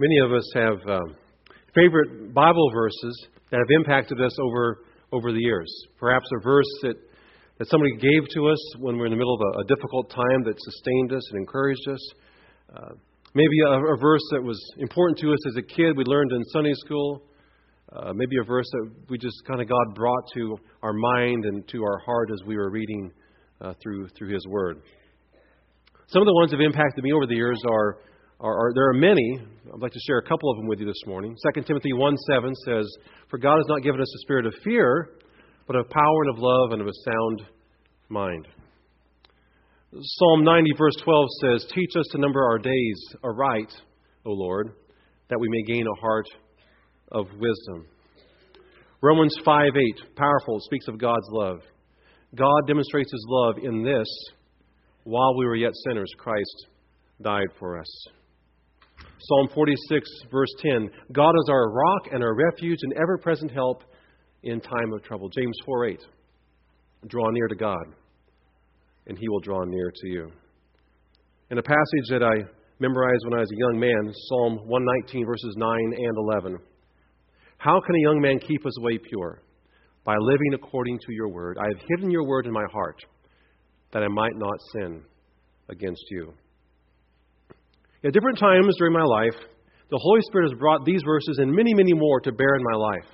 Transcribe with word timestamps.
Many 0.00 0.18
of 0.18 0.32
us 0.32 0.48
have 0.54 0.88
uh, 0.88 1.00
favorite 1.74 2.32
Bible 2.32 2.70
verses 2.72 3.26
that 3.50 3.58
have 3.58 3.80
impacted 3.80 4.20
us 4.20 4.38
over, 4.38 4.84
over 5.10 5.32
the 5.32 5.40
years. 5.40 5.68
Perhaps 5.98 6.26
a 6.38 6.40
verse 6.40 6.70
that, 6.82 6.94
that 7.58 7.68
somebody 7.68 7.96
gave 7.96 8.22
to 8.34 8.46
us 8.48 8.58
when 8.78 8.94
we 8.94 9.00
we're 9.00 9.06
in 9.06 9.10
the 9.10 9.18
middle 9.18 9.34
of 9.34 9.40
a, 9.40 9.58
a 9.58 9.64
difficult 9.64 10.08
time 10.08 10.44
that 10.44 10.54
sustained 10.56 11.12
us 11.12 11.28
and 11.32 11.40
encouraged 11.40 11.88
us. 11.90 12.10
Uh, 12.76 12.94
maybe 13.34 13.58
a, 13.66 13.72
a, 13.72 13.96
verse 13.96 14.22
that 14.30 14.40
was 14.40 14.56
important 14.78 15.18
to 15.18 15.32
us 15.32 15.38
as 15.48 15.56
a 15.56 15.62
kid 15.62 15.96
we 15.96 16.04
learned 16.04 16.30
in 16.30 16.44
Sunday 16.52 16.74
school. 16.74 17.24
Uh, 17.92 18.12
maybe 18.14 18.36
a 18.40 18.44
verse 18.44 18.68
that 18.70 18.92
we 19.10 19.18
just 19.18 19.42
kind 19.48 19.60
of 19.60 19.68
God 19.68 19.96
brought 19.96 20.22
to 20.34 20.56
our 20.80 20.92
mind 20.92 21.44
and 21.44 21.66
to 21.70 21.82
our 21.82 21.98
heart 22.06 22.30
as 22.32 22.38
we 22.46 22.56
were 22.56 22.70
reading 22.70 23.10
uh, 23.60 23.74
through 23.82 24.06
through 24.16 24.32
His 24.32 24.46
Word. 24.46 24.80
Some 26.06 26.22
of 26.22 26.26
the 26.26 26.34
ones 26.34 26.52
that 26.52 26.60
have 26.60 26.64
impacted 26.64 27.02
me 27.02 27.12
over 27.12 27.26
the 27.26 27.34
years 27.34 27.60
are, 27.68 27.98
are, 28.40 28.72
there 28.74 28.88
are 28.90 28.94
many. 28.94 29.40
I'd 29.72 29.80
like 29.80 29.92
to 29.92 30.00
share 30.06 30.18
a 30.18 30.22
couple 30.22 30.50
of 30.50 30.58
them 30.58 30.66
with 30.66 30.78
you 30.80 30.86
this 30.86 31.02
morning. 31.06 31.36
2 31.54 31.62
Timothy 31.62 31.92
1 31.92 32.16
7 32.16 32.54
says, 32.66 32.86
For 33.30 33.38
God 33.38 33.56
has 33.56 33.66
not 33.68 33.82
given 33.82 34.00
us 34.00 34.14
a 34.14 34.18
spirit 34.20 34.46
of 34.46 34.54
fear, 34.62 35.10
but 35.66 35.76
of 35.76 35.88
power 35.90 36.22
and 36.24 36.36
of 36.36 36.38
love 36.38 36.72
and 36.72 36.80
of 36.80 36.86
a 36.86 36.92
sound 37.04 37.42
mind. 38.08 38.46
Psalm 39.92 40.44
90, 40.44 40.70
verse 40.76 40.96
12 41.02 41.28
says, 41.40 41.66
Teach 41.74 41.90
us 41.98 42.06
to 42.12 42.18
number 42.18 42.44
our 42.44 42.58
days 42.58 43.00
aright, 43.24 43.72
O 44.24 44.30
Lord, 44.30 44.72
that 45.30 45.40
we 45.40 45.48
may 45.48 45.62
gain 45.62 45.86
a 45.86 46.00
heart 46.00 46.26
of 47.10 47.26
wisdom. 47.38 47.86
Romans 49.02 49.34
5 49.44 49.70
8, 49.74 50.16
powerful, 50.16 50.60
speaks 50.60 50.88
of 50.88 50.98
God's 50.98 51.26
love. 51.30 51.60
God 52.34 52.66
demonstrates 52.66 53.10
his 53.10 53.24
love 53.28 53.56
in 53.62 53.82
this 53.82 54.06
while 55.04 55.36
we 55.38 55.46
were 55.46 55.56
yet 55.56 55.72
sinners, 55.86 56.12
Christ 56.18 56.66
died 57.22 57.48
for 57.58 57.78
us. 57.78 58.08
Psalm 59.20 59.48
46, 59.52 60.08
verse 60.30 60.54
10 60.60 60.90
God 61.12 61.30
is 61.30 61.48
our 61.50 61.72
rock 61.72 62.02
and 62.12 62.22
our 62.22 62.34
refuge 62.34 62.78
and 62.82 62.92
ever 62.94 63.18
present 63.18 63.50
help 63.50 63.82
in 64.42 64.60
time 64.60 64.92
of 64.92 65.02
trouble. 65.02 65.28
James 65.28 65.56
4 65.66 65.86
8. 65.86 66.00
Draw 67.08 67.30
near 67.30 67.48
to 67.48 67.56
God, 67.56 67.84
and 69.06 69.18
he 69.18 69.28
will 69.28 69.40
draw 69.40 69.64
near 69.64 69.90
to 69.94 70.08
you. 70.08 70.30
In 71.50 71.58
a 71.58 71.62
passage 71.62 72.08
that 72.10 72.22
I 72.22 72.34
memorized 72.78 73.24
when 73.24 73.34
I 73.34 73.40
was 73.40 73.50
a 73.50 73.58
young 73.58 73.80
man, 73.80 74.12
Psalm 74.28 74.68
119, 74.68 75.26
verses 75.26 75.54
9 75.56 75.78
and 75.96 76.16
11. 76.16 76.58
How 77.58 77.80
can 77.80 77.94
a 77.96 78.00
young 78.00 78.20
man 78.20 78.38
keep 78.38 78.64
his 78.64 78.78
way 78.80 78.98
pure? 78.98 79.42
By 80.04 80.14
living 80.20 80.54
according 80.54 80.98
to 80.98 81.12
your 81.12 81.28
word. 81.28 81.58
I 81.60 81.66
have 81.66 81.86
hidden 81.88 82.10
your 82.10 82.24
word 82.24 82.46
in 82.46 82.52
my 82.52 82.64
heart 82.72 82.96
that 83.92 84.02
I 84.02 84.08
might 84.08 84.36
not 84.36 84.56
sin 84.72 85.02
against 85.68 86.04
you. 86.10 86.32
At 88.04 88.12
different 88.12 88.38
times 88.38 88.76
during 88.78 88.92
my 88.92 89.02
life, 89.02 89.34
the 89.90 89.98
Holy 90.00 90.20
Spirit 90.28 90.50
has 90.50 90.58
brought 90.58 90.84
these 90.84 91.02
verses 91.04 91.38
and 91.38 91.52
many, 91.52 91.74
many 91.74 91.94
more 91.94 92.20
to 92.20 92.32
bear 92.32 92.54
in 92.54 92.62
my 92.62 92.76
life 92.76 93.08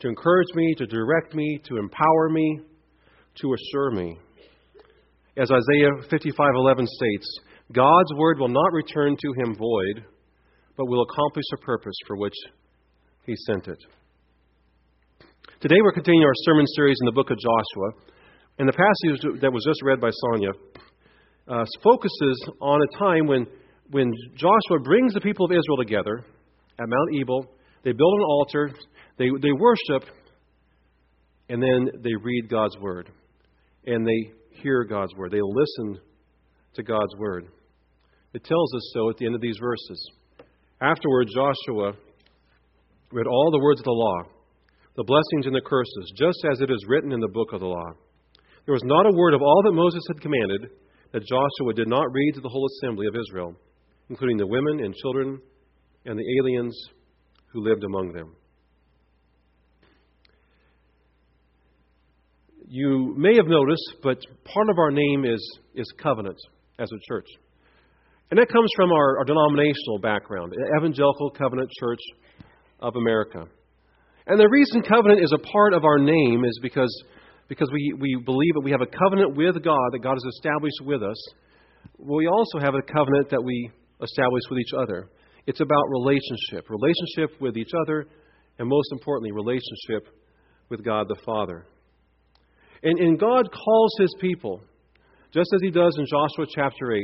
to 0.00 0.08
encourage 0.08 0.48
me, 0.54 0.74
to 0.76 0.86
direct 0.86 1.34
me, 1.34 1.60
to 1.64 1.76
empower 1.78 2.28
me, 2.28 2.60
to 3.36 3.54
assure 3.54 3.90
me. 3.92 4.18
As 5.36 5.50
Isaiah 5.50 5.90
55:11 6.10 6.86
states, 6.86 7.38
God's 7.72 8.12
word 8.16 8.38
will 8.38 8.48
not 8.48 8.72
return 8.72 9.16
to 9.16 9.32
him 9.42 9.54
void, 9.54 10.04
but 10.76 10.86
will 10.86 11.02
accomplish 11.02 11.44
the 11.50 11.56
purpose 11.58 11.96
for 12.06 12.16
which 12.16 12.34
he 13.24 13.34
sent 13.46 13.68
it. 13.68 13.78
Today 15.60 15.80
we're 15.82 15.92
continuing 15.92 16.24
our 16.24 16.34
sermon 16.44 16.66
series 16.76 16.98
in 17.00 17.06
the 17.06 17.12
book 17.12 17.30
of 17.30 17.38
Joshua. 17.38 18.12
And 18.58 18.68
the 18.68 18.72
passage 18.72 19.40
that 19.40 19.52
was 19.52 19.64
just 19.64 19.82
read 19.82 20.00
by 20.00 20.10
Sonia 20.10 20.50
uh, 21.48 21.64
focuses 21.82 22.48
on 22.60 22.80
a 22.82 22.98
time 22.98 23.26
when, 23.26 23.46
when 23.90 24.12
Joshua 24.34 24.82
brings 24.82 25.14
the 25.14 25.20
people 25.20 25.46
of 25.46 25.52
Israel 25.52 25.76
together 25.78 26.24
at 26.78 26.88
Mount 26.88 27.14
Ebal. 27.14 27.46
They 27.84 27.92
build 27.92 28.14
an 28.14 28.24
altar, 28.24 28.70
they, 29.18 29.28
they 29.42 29.52
worship, 29.52 30.08
and 31.48 31.62
then 31.62 32.02
they 32.02 32.14
read 32.14 32.48
God's 32.48 32.76
word. 32.78 33.10
And 33.86 34.06
they 34.06 34.32
hear 34.62 34.84
God's 34.84 35.14
word. 35.14 35.30
They 35.30 35.42
listen 35.42 36.00
to 36.74 36.82
God's 36.82 37.14
word. 37.18 37.48
It 38.32 38.44
tells 38.44 38.74
us 38.74 38.90
so 38.94 39.10
at 39.10 39.18
the 39.18 39.26
end 39.26 39.34
of 39.34 39.40
these 39.40 39.58
verses. 39.60 40.10
Afterward, 40.80 41.28
Joshua 41.32 41.92
read 43.12 43.26
all 43.26 43.50
the 43.50 43.62
words 43.62 43.80
of 43.80 43.84
the 43.84 43.90
law, 43.90 44.22
the 44.96 45.04
blessings 45.04 45.46
and 45.46 45.54
the 45.54 45.60
curses, 45.60 46.12
just 46.16 46.38
as 46.50 46.60
it 46.60 46.70
is 46.70 46.84
written 46.88 47.12
in 47.12 47.20
the 47.20 47.28
book 47.28 47.52
of 47.52 47.60
the 47.60 47.66
law. 47.66 47.92
There 48.64 48.72
was 48.72 48.82
not 48.84 49.06
a 49.06 49.16
word 49.16 49.34
of 49.34 49.42
all 49.42 49.62
that 49.64 49.72
Moses 49.72 50.02
had 50.08 50.22
commanded 50.22 50.70
that 51.12 51.26
Joshua 51.26 51.74
did 51.74 51.86
not 51.86 52.10
read 52.10 52.32
to 52.34 52.40
the 52.40 52.48
whole 52.48 52.66
assembly 52.66 53.06
of 53.06 53.14
Israel, 53.14 53.54
including 54.10 54.36
the 54.36 54.46
women 54.46 54.84
and 54.84 54.94
children 54.94 55.40
and 56.04 56.18
the 56.18 56.38
aliens 56.40 56.76
who 57.52 57.62
lived 57.62 57.84
among 57.84 58.12
them. 58.12 58.34
You 62.66 63.14
may 63.16 63.36
have 63.36 63.46
noticed, 63.46 63.96
but 64.02 64.18
part 64.44 64.68
of 64.68 64.78
our 64.78 64.90
name 64.90 65.24
is, 65.24 65.58
is 65.74 65.86
covenant 66.02 66.38
as 66.78 66.88
a 66.90 66.98
church. 67.08 67.26
And 68.30 68.40
that 68.40 68.48
comes 68.48 68.70
from 68.74 68.90
our, 68.90 69.18
our 69.18 69.24
denominational 69.24 69.98
background, 70.00 70.54
Evangelical 70.78 71.30
Covenant 71.30 71.70
Church 71.78 72.00
of 72.80 72.96
America. 72.96 73.44
And 74.26 74.40
the 74.40 74.48
reason 74.48 74.82
covenant 74.82 75.22
is 75.22 75.32
a 75.32 75.38
part 75.38 75.74
of 75.74 75.84
our 75.84 75.98
name 75.98 76.44
is 76.44 76.58
because 76.62 77.04
because 77.46 77.68
we, 77.72 77.94
we 77.98 78.16
believe 78.24 78.54
that 78.54 78.64
we 78.64 78.70
have 78.70 78.80
a 78.80 78.86
covenant 78.86 79.36
with 79.36 79.62
God 79.62 79.92
that 79.92 80.02
God 80.02 80.14
has 80.14 80.34
established 80.36 80.80
with 80.82 81.02
us. 81.02 81.16
We 81.98 82.26
also 82.26 82.58
have 82.58 82.74
a 82.74 82.82
covenant 82.82 83.30
that 83.30 83.44
we 83.44 83.70
establish 84.04 84.42
with 84.50 84.60
each 84.60 84.74
other. 84.78 85.08
It's 85.46 85.60
about 85.60 85.84
relationship 85.88 86.68
relationship 86.70 87.40
with 87.40 87.56
each 87.56 87.72
other, 87.82 88.06
and 88.58 88.68
most 88.68 88.92
importantly, 88.92 89.32
relationship 89.32 90.08
with 90.68 90.84
God 90.84 91.08
the 91.08 91.20
Father. 91.24 91.66
And, 92.82 92.98
and 92.98 93.18
God 93.18 93.48
calls 93.50 93.94
his 93.98 94.14
people, 94.20 94.62
just 95.32 95.50
as 95.54 95.60
he 95.62 95.70
does 95.70 95.96
in 95.98 96.06
Joshua 96.06 96.46
chapter 96.54 96.92
8, 96.92 97.00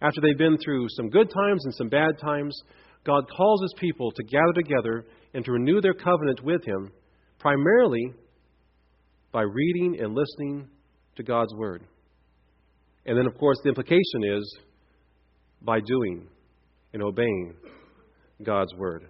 after 0.00 0.20
they've 0.20 0.38
been 0.38 0.58
through 0.64 0.86
some 0.90 1.10
good 1.10 1.30
times 1.30 1.64
and 1.64 1.74
some 1.74 1.88
bad 1.88 2.18
times, 2.20 2.58
God 3.04 3.24
calls 3.36 3.62
his 3.62 3.74
people 3.78 4.10
to 4.12 4.24
gather 4.24 4.52
together 4.54 5.04
and 5.34 5.44
to 5.44 5.52
renew 5.52 5.80
their 5.80 5.94
covenant 5.94 6.42
with 6.42 6.64
him, 6.64 6.90
primarily 7.38 8.12
by 9.32 9.42
reading 9.42 9.98
and 10.00 10.14
listening 10.14 10.68
to 11.16 11.22
God's 11.22 11.54
Word. 11.54 11.84
And 13.06 13.16
then, 13.16 13.26
of 13.26 13.36
course, 13.38 13.58
the 13.62 13.68
implication 13.68 14.24
is 14.24 14.58
by 15.62 15.80
doing 15.80 16.28
and 16.98 17.06
obeying 17.06 17.54
God's 18.42 18.74
Word. 18.74 19.04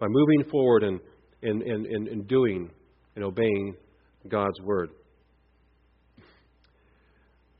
By 0.00 0.08
moving 0.08 0.50
forward 0.50 0.82
and, 0.82 0.98
and, 1.42 1.62
and, 1.62 2.08
and, 2.08 2.26
doing 2.26 2.68
and 3.14 3.24
obeying 3.24 3.76
God's 4.28 4.60
Word. 4.62 4.90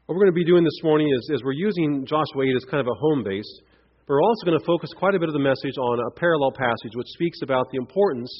What 0.06 0.16
we're 0.16 0.24
going 0.24 0.32
to 0.32 0.32
be 0.32 0.44
doing 0.44 0.64
this 0.64 0.80
morning 0.82 1.08
is, 1.08 1.30
is 1.32 1.44
we're 1.44 1.52
using 1.52 2.04
Joshua 2.04 2.42
8 2.42 2.56
as 2.56 2.64
kind 2.64 2.80
of 2.80 2.88
a 2.88 2.98
home 2.98 3.22
base. 3.22 3.60
But 4.06 4.14
we're 4.14 4.22
also 4.22 4.44
going 4.44 4.58
to 4.58 4.66
focus 4.66 4.90
quite 4.96 5.14
a 5.14 5.20
bit 5.20 5.28
of 5.28 5.34
the 5.34 5.38
message 5.38 5.78
on 5.78 6.00
a 6.00 6.10
parallel 6.18 6.50
passage 6.50 6.92
which 6.94 7.06
speaks 7.10 7.38
about 7.42 7.70
the 7.70 7.78
importance 7.78 8.30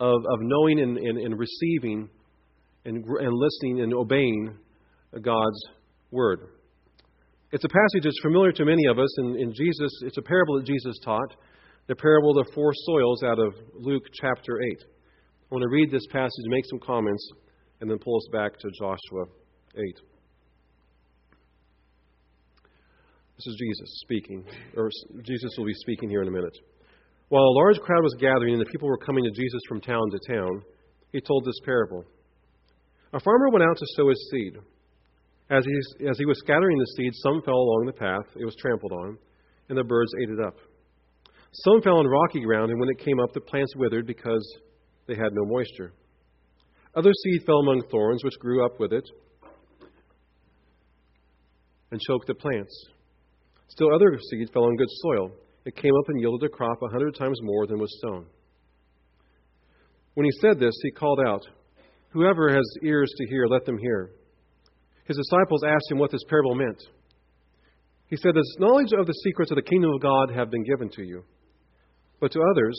of, 0.00 0.16
of 0.28 0.40
knowing 0.40 0.80
and, 0.80 0.98
and, 0.98 1.18
and 1.18 1.38
receiving 1.38 2.08
and, 2.84 2.96
and 2.96 3.32
listening 3.32 3.82
and 3.82 3.94
obeying 3.94 4.58
God's 5.22 5.64
word. 6.10 6.40
It's 7.52 7.64
a 7.64 7.68
passage 7.68 8.04
that's 8.04 8.20
familiar 8.22 8.50
to 8.52 8.64
many 8.64 8.86
of 8.86 8.98
us, 8.98 9.18
in 9.18 9.52
Jesus, 9.54 9.92
it's 10.02 10.16
a 10.16 10.22
parable 10.22 10.56
that 10.56 10.64
Jesus 10.64 10.98
taught, 11.04 11.36
the 11.86 11.94
parable 11.94 12.30
of 12.30 12.46
the 12.46 12.52
four 12.54 12.72
soils 12.72 13.22
out 13.22 13.38
of 13.38 13.52
Luke 13.74 14.04
chapter 14.14 14.58
8. 14.72 14.78
I 14.80 15.54
want 15.54 15.62
to 15.62 15.68
read 15.68 15.90
this 15.90 16.06
passage, 16.10 16.46
make 16.46 16.64
some 16.70 16.80
comments, 16.80 17.28
and 17.82 17.90
then 17.90 17.98
pull 17.98 18.16
us 18.16 18.26
back 18.32 18.58
to 18.58 18.70
Joshua 18.78 19.26
8. 19.74 19.82
This 23.36 23.46
is 23.46 23.56
Jesus 23.58 24.00
speaking, 24.00 24.46
or 24.74 24.88
Jesus 25.22 25.50
will 25.58 25.66
be 25.66 25.74
speaking 25.74 26.08
here 26.08 26.22
in 26.22 26.28
a 26.28 26.32
minute. 26.32 26.56
While 27.28 27.44
a 27.44 27.58
large 27.64 27.78
crowd 27.80 28.02
was 28.02 28.16
gathering 28.18 28.54
and 28.54 28.62
the 28.62 28.70
people 28.70 28.88
were 28.88 28.96
coming 28.96 29.24
to 29.24 29.30
Jesus 29.30 29.60
from 29.68 29.82
town 29.82 30.10
to 30.10 30.32
town, 30.32 30.62
he 31.12 31.20
told 31.20 31.44
this 31.44 31.60
parable. 31.66 32.02
A 33.12 33.20
farmer 33.20 33.50
went 33.50 33.64
out 33.64 33.76
to 33.76 33.86
sow 33.94 34.08
his 34.08 34.30
seed. 34.30 34.56
As 35.52 35.66
he, 35.66 36.06
as 36.08 36.16
he 36.16 36.24
was 36.24 36.38
scattering 36.38 36.78
the 36.78 36.86
seed, 36.96 37.12
some 37.16 37.42
fell 37.42 37.54
along 37.54 37.84
the 37.84 37.92
path, 37.92 38.24
it 38.36 38.44
was 38.44 38.56
trampled 38.56 38.92
on, 38.92 39.18
and 39.68 39.76
the 39.76 39.84
birds 39.84 40.10
ate 40.22 40.30
it 40.30 40.40
up. 40.40 40.56
Some 41.52 41.82
fell 41.82 41.98
on 41.98 42.06
rocky 42.06 42.40
ground, 42.40 42.70
and 42.70 42.80
when 42.80 42.88
it 42.88 43.04
came 43.04 43.20
up, 43.20 43.34
the 43.34 43.42
plants 43.42 43.76
withered 43.76 44.06
because 44.06 44.42
they 45.06 45.14
had 45.14 45.34
no 45.34 45.44
moisture. 45.44 45.92
Other 46.94 47.12
seed 47.12 47.42
fell 47.44 47.58
among 47.58 47.82
thorns, 47.90 48.24
which 48.24 48.38
grew 48.38 48.64
up 48.64 48.80
with 48.80 48.94
it 48.94 49.04
and 51.90 52.00
choked 52.00 52.28
the 52.28 52.34
plants. 52.34 52.74
Still, 53.68 53.94
other 53.94 54.18
seed 54.30 54.48
fell 54.54 54.64
on 54.64 54.76
good 54.76 54.88
soil. 54.88 55.32
It 55.66 55.76
came 55.76 55.94
up 55.94 56.08
and 56.08 56.18
yielded 56.18 56.46
a 56.46 56.48
crop 56.48 56.80
a 56.82 56.88
hundred 56.88 57.14
times 57.14 57.38
more 57.42 57.66
than 57.66 57.78
was 57.78 57.94
sown. 58.00 58.24
When 60.14 60.24
he 60.24 60.32
said 60.40 60.58
this, 60.58 60.74
he 60.82 60.90
called 60.92 61.20
out, 61.26 61.42
Whoever 62.10 62.48
has 62.48 62.64
ears 62.82 63.12
to 63.18 63.26
hear, 63.28 63.46
let 63.46 63.66
them 63.66 63.76
hear. 63.76 64.12
His 65.04 65.16
disciples 65.16 65.62
asked 65.66 65.90
him 65.90 65.98
what 65.98 66.10
this 66.10 66.24
parable 66.28 66.54
meant. 66.54 66.80
He 68.08 68.16
said, 68.16 68.34
This 68.34 68.56
knowledge 68.58 68.92
of 68.92 69.06
the 69.06 69.20
secrets 69.24 69.50
of 69.50 69.56
the 69.56 69.62
kingdom 69.62 69.90
of 69.94 70.00
God 70.00 70.30
have 70.30 70.50
been 70.50 70.64
given 70.64 70.90
to 70.90 71.02
you, 71.02 71.24
But 72.20 72.32
to 72.32 72.40
others, 72.42 72.78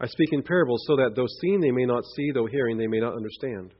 I 0.00 0.06
speak 0.06 0.28
in 0.32 0.42
parables 0.42 0.84
so 0.86 0.96
that 0.96 1.14
though 1.16 1.26
seeing 1.40 1.60
they 1.60 1.72
may 1.72 1.84
not 1.84 2.04
see, 2.16 2.30
though 2.32 2.46
hearing 2.46 2.78
they 2.78 2.86
may 2.86 3.00
not 3.00 3.16
understand. 3.16 3.74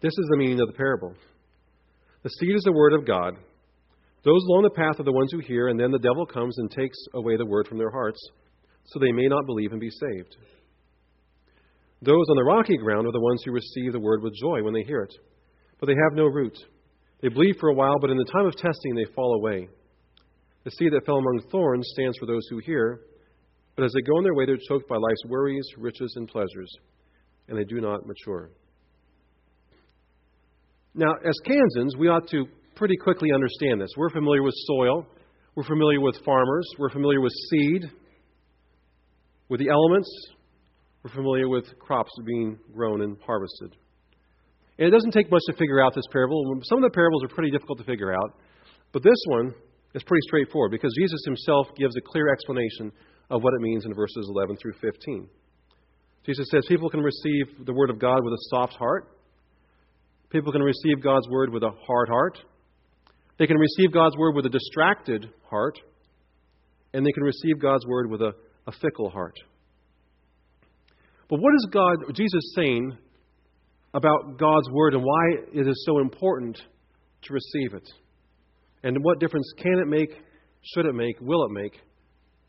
This 0.00 0.12
is 0.16 0.28
the 0.30 0.36
meaning 0.36 0.60
of 0.60 0.68
the 0.68 0.74
parable. 0.74 1.14
The 2.22 2.30
seed 2.30 2.54
is 2.54 2.62
the 2.62 2.72
word 2.72 2.92
of 2.92 3.06
God. 3.06 3.34
Those 4.24 4.42
along 4.48 4.62
the 4.62 4.70
path 4.70 5.00
are 5.00 5.04
the 5.04 5.12
ones 5.12 5.32
who 5.32 5.38
hear, 5.38 5.68
and 5.68 5.78
then 5.78 5.90
the 5.90 5.98
devil 5.98 6.24
comes 6.24 6.56
and 6.58 6.70
takes 6.70 6.98
away 7.14 7.36
the 7.36 7.46
word 7.46 7.66
from 7.66 7.78
their 7.78 7.90
hearts, 7.90 8.20
so 8.86 8.98
they 8.98 9.12
may 9.12 9.26
not 9.26 9.46
believe 9.46 9.72
and 9.72 9.80
be 9.80 9.90
saved. 9.90 10.36
Those 12.00 12.26
on 12.30 12.36
the 12.36 12.44
rocky 12.44 12.76
ground 12.76 13.06
are 13.06 13.12
the 13.12 13.20
ones 13.20 13.42
who 13.44 13.52
receive 13.52 13.92
the 13.92 14.00
word 14.00 14.22
with 14.22 14.34
joy 14.40 14.62
when 14.62 14.74
they 14.74 14.82
hear 14.82 15.02
it, 15.02 15.14
but 15.80 15.86
they 15.86 15.94
have 15.94 16.16
no 16.16 16.26
root. 16.26 16.56
They 17.20 17.28
believe 17.28 17.56
for 17.58 17.68
a 17.68 17.74
while, 17.74 17.98
but 18.00 18.10
in 18.10 18.16
the 18.16 18.24
time 18.24 18.46
of 18.46 18.56
testing 18.56 18.94
they 18.94 19.06
fall 19.14 19.34
away. 19.34 19.68
The 20.64 20.70
seed 20.72 20.92
that 20.92 21.06
fell 21.06 21.16
among 21.16 21.42
thorns 21.50 21.88
stands 21.92 22.18
for 22.18 22.26
those 22.26 22.46
who 22.50 22.58
hear, 22.58 23.00
but 23.76 23.84
as 23.84 23.92
they 23.92 24.02
go 24.02 24.16
on 24.16 24.24
their 24.24 24.34
way, 24.34 24.44
they're 24.44 24.58
choked 24.68 24.88
by 24.88 24.96
life's 24.96 25.24
worries, 25.26 25.66
riches, 25.78 26.12
and 26.16 26.28
pleasures, 26.28 26.70
and 27.48 27.56
they 27.56 27.64
do 27.64 27.80
not 27.80 28.06
mature. 28.06 28.50
Now, 30.94 31.14
as 31.24 31.38
Kansans, 31.44 31.96
we 31.96 32.08
ought 32.08 32.28
to 32.30 32.46
pretty 32.74 32.96
quickly 32.96 33.30
understand 33.32 33.80
this. 33.80 33.90
We're 33.96 34.10
familiar 34.10 34.42
with 34.42 34.54
soil, 34.66 35.06
we're 35.54 35.64
familiar 35.64 36.00
with 36.00 36.16
farmers, 36.24 36.68
we're 36.78 36.90
familiar 36.90 37.20
with 37.20 37.32
seed, 37.50 37.90
with 39.48 39.60
the 39.60 39.68
elements, 39.68 40.08
we're 41.02 41.14
familiar 41.14 41.48
with 41.48 41.78
crops 41.78 42.10
being 42.26 42.58
grown 42.74 43.00
and 43.00 43.16
harvested. 43.24 43.76
And 44.78 44.86
it 44.86 44.90
doesn't 44.90 45.10
take 45.10 45.30
much 45.30 45.42
to 45.48 45.56
figure 45.56 45.82
out 45.82 45.94
this 45.94 46.06
parable. 46.12 46.44
Some 46.64 46.78
of 46.78 46.90
the 46.90 46.94
parables 46.94 47.24
are 47.24 47.28
pretty 47.28 47.50
difficult 47.50 47.78
to 47.78 47.84
figure 47.84 48.12
out, 48.12 48.38
but 48.92 49.02
this 49.02 49.18
one 49.26 49.52
is 49.94 50.02
pretty 50.04 50.22
straightforward 50.26 50.70
because 50.70 50.94
Jesus 50.96 51.20
himself 51.24 51.66
gives 51.76 51.96
a 51.96 52.00
clear 52.00 52.32
explanation 52.32 52.92
of 53.30 53.42
what 53.42 53.54
it 53.54 53.60
means 53.60 53.84
in 53.84 53.94
verses 53.94 54.28
11 54.30 54.56
through 54.56 54.74
15. 54.80 55.28
Jesus 56.24 56.46
says 56.50 56.64
people 56.68 56.90
can 56.90 57.00
receive 57.00 57.66
the 57.66 57.72
Word 57.72 57.90
of 57.90 57.98
God 57.98 58.22
with 58.22 58.34
a 58.34 58.42
soft 58.50 58.74
heart. 58.74 59.08
People 60.30 60.52
can 60.52 60.62
receive 60.62 61.02
God's 61.02 61.26
Word 61.28 61.50
with 61.50 61.62
a 61.62 61.70
hard 61.86 62.08
heart. 62.08 62.38
They 63.38 63.46
can 63.46 63.56
receive 63.56 63.92
God's 63.92 64.16
Word 64.16 64.34
with 64.34 64.46
a 64.46 64.50
distracted 64.50 65.30
heart. 65.48 65.78
And 66.92 67.04
they 67.04 67.12
can 67.12 67.22
receive 67.22 67.60
God's 67.60 67.86
Word 67.86 68.10
with 68.10 68.20
a, 68.20 68.34
a 68.66 68.72
fickle 68.72 69.10
heart. 69.10 69.34
But 71.28 71.40
what 71.40 71.54
is 71.54 71.68
God, 71.70 72.14
Jesus 72.14 72.52
saying 72.54 72.96
about 73.98 74.38
God's 74.38 74.70
Word 74.70 74.94
and 74.94 75.02
why 75.02 75.22
it 75.52 75.66
is 75.66 75.84
so 75.84 75.98
important 75.98 76.56
to 77.22 77.32
receive 77.32 77.74
it? 77.74 77.88
And 78.82 78.96
what 79.02 79.18
difference 79.18 79.52
can 79.58 79.78
it 79.78 79.88
make, 79.88 80.10
should 80.62 80.86
it 80.86 80.94
make, 80.94 81.16
will 81.20 81.44
it 81.44 81.50
make 81.50 81.74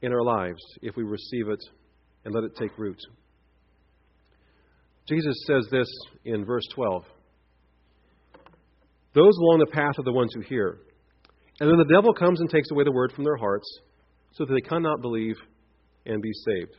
in 0.01 0.13
our 0.13 0.23
lives 0.23 0.61
if 0.81 0.95
we 0.95 1.03
receive 1.03 1.49
it 1.49 1.59
and 2.23 2.33
let 2.33 2.43
it 2.43 2.55
take 2.55 2.77
root? 2.77 2.99
Jesus 5.07 5.35
says 5.47 5.67
this 5.71 5.87
in 6.23 6.45
verse 6.45 6.65
12 6.75 7.03
Those 9.15 9.37
along 9.37 9.59
the 9.59 9.71
path 9.71 9.95
are 9.97 10.03
the 10.03 10.13
ones 10.13 10.31
who 10.35 10.41
hear. 10.41 10.77
And 11.59 11.69
then 11.69 11.77
the 11.77 11.93
devil 11.93 12.13
comes 12.13 12.39
and 12.39 12.49
takes 12.49 12.71
away 12.71 12.83
the 12.83 12.91
word 12.91 13.11
from 13.13 13.25
their 13.25 13.35
hearts 13.35 13.67
so 14.33 14.45
that 14.45 14.53
they 14.53 14.61
cannot 14.61 15.01
believe 15.01 15.35
and 16.05 16.21
be 16.21 16.31
saved. 16.45 16.75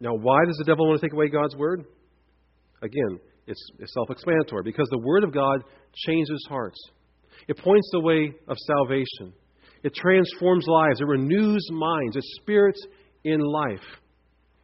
Now, 0.00 0.14
why 0.14 0.44
does 0.46 0.56
the 0.58 0.64
devil 0.64 0.86
want 0.86 1.00
to 1.00 1.06
take 1.06 1.14
away 1.14 1.28
God's 1.28 1.56
word? 1.56 1.84
Again, 2.84 3.18
it's, 3.46 3.70
self 3.86 4.10
explanatory 4.10 4.62
because 4.62 4.88
the 4.90 4.98
word 4.98 5.24
of 5.24 5.32
God 5.32 5.64
changes 6.06 6.46
hearts. 6.48 6.78
It 7.48 7.58
points 7.58 7.88
the 7.92 8.00
way 8.00 8.32
of 8.46 8.56
salvation. 8.58 9.32
It 9.82 9.94
transforms 9.94 10.66
lives. 10.66 11.00
It 11.00 11.06
renews 11.06 11.66
minds. 11.72 12.16
It 12.16 12.24
spirits 12.40 12.80
in 13.24 13.40
life. 13.40 13.84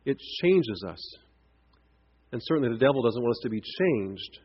It 0.05 0.19
changes 0.43 0.85
us. 0.87 0.99
And 2.33 2.41
certainly 2.45 2.71
the 2.71 2.79
devil 2.79 3.03
doesn't 3.03 3.21
want 3.21 3.33
us 3.33 3.41
to 3.43 3.51
be 3.51 3.61
changed. 3.61 4.39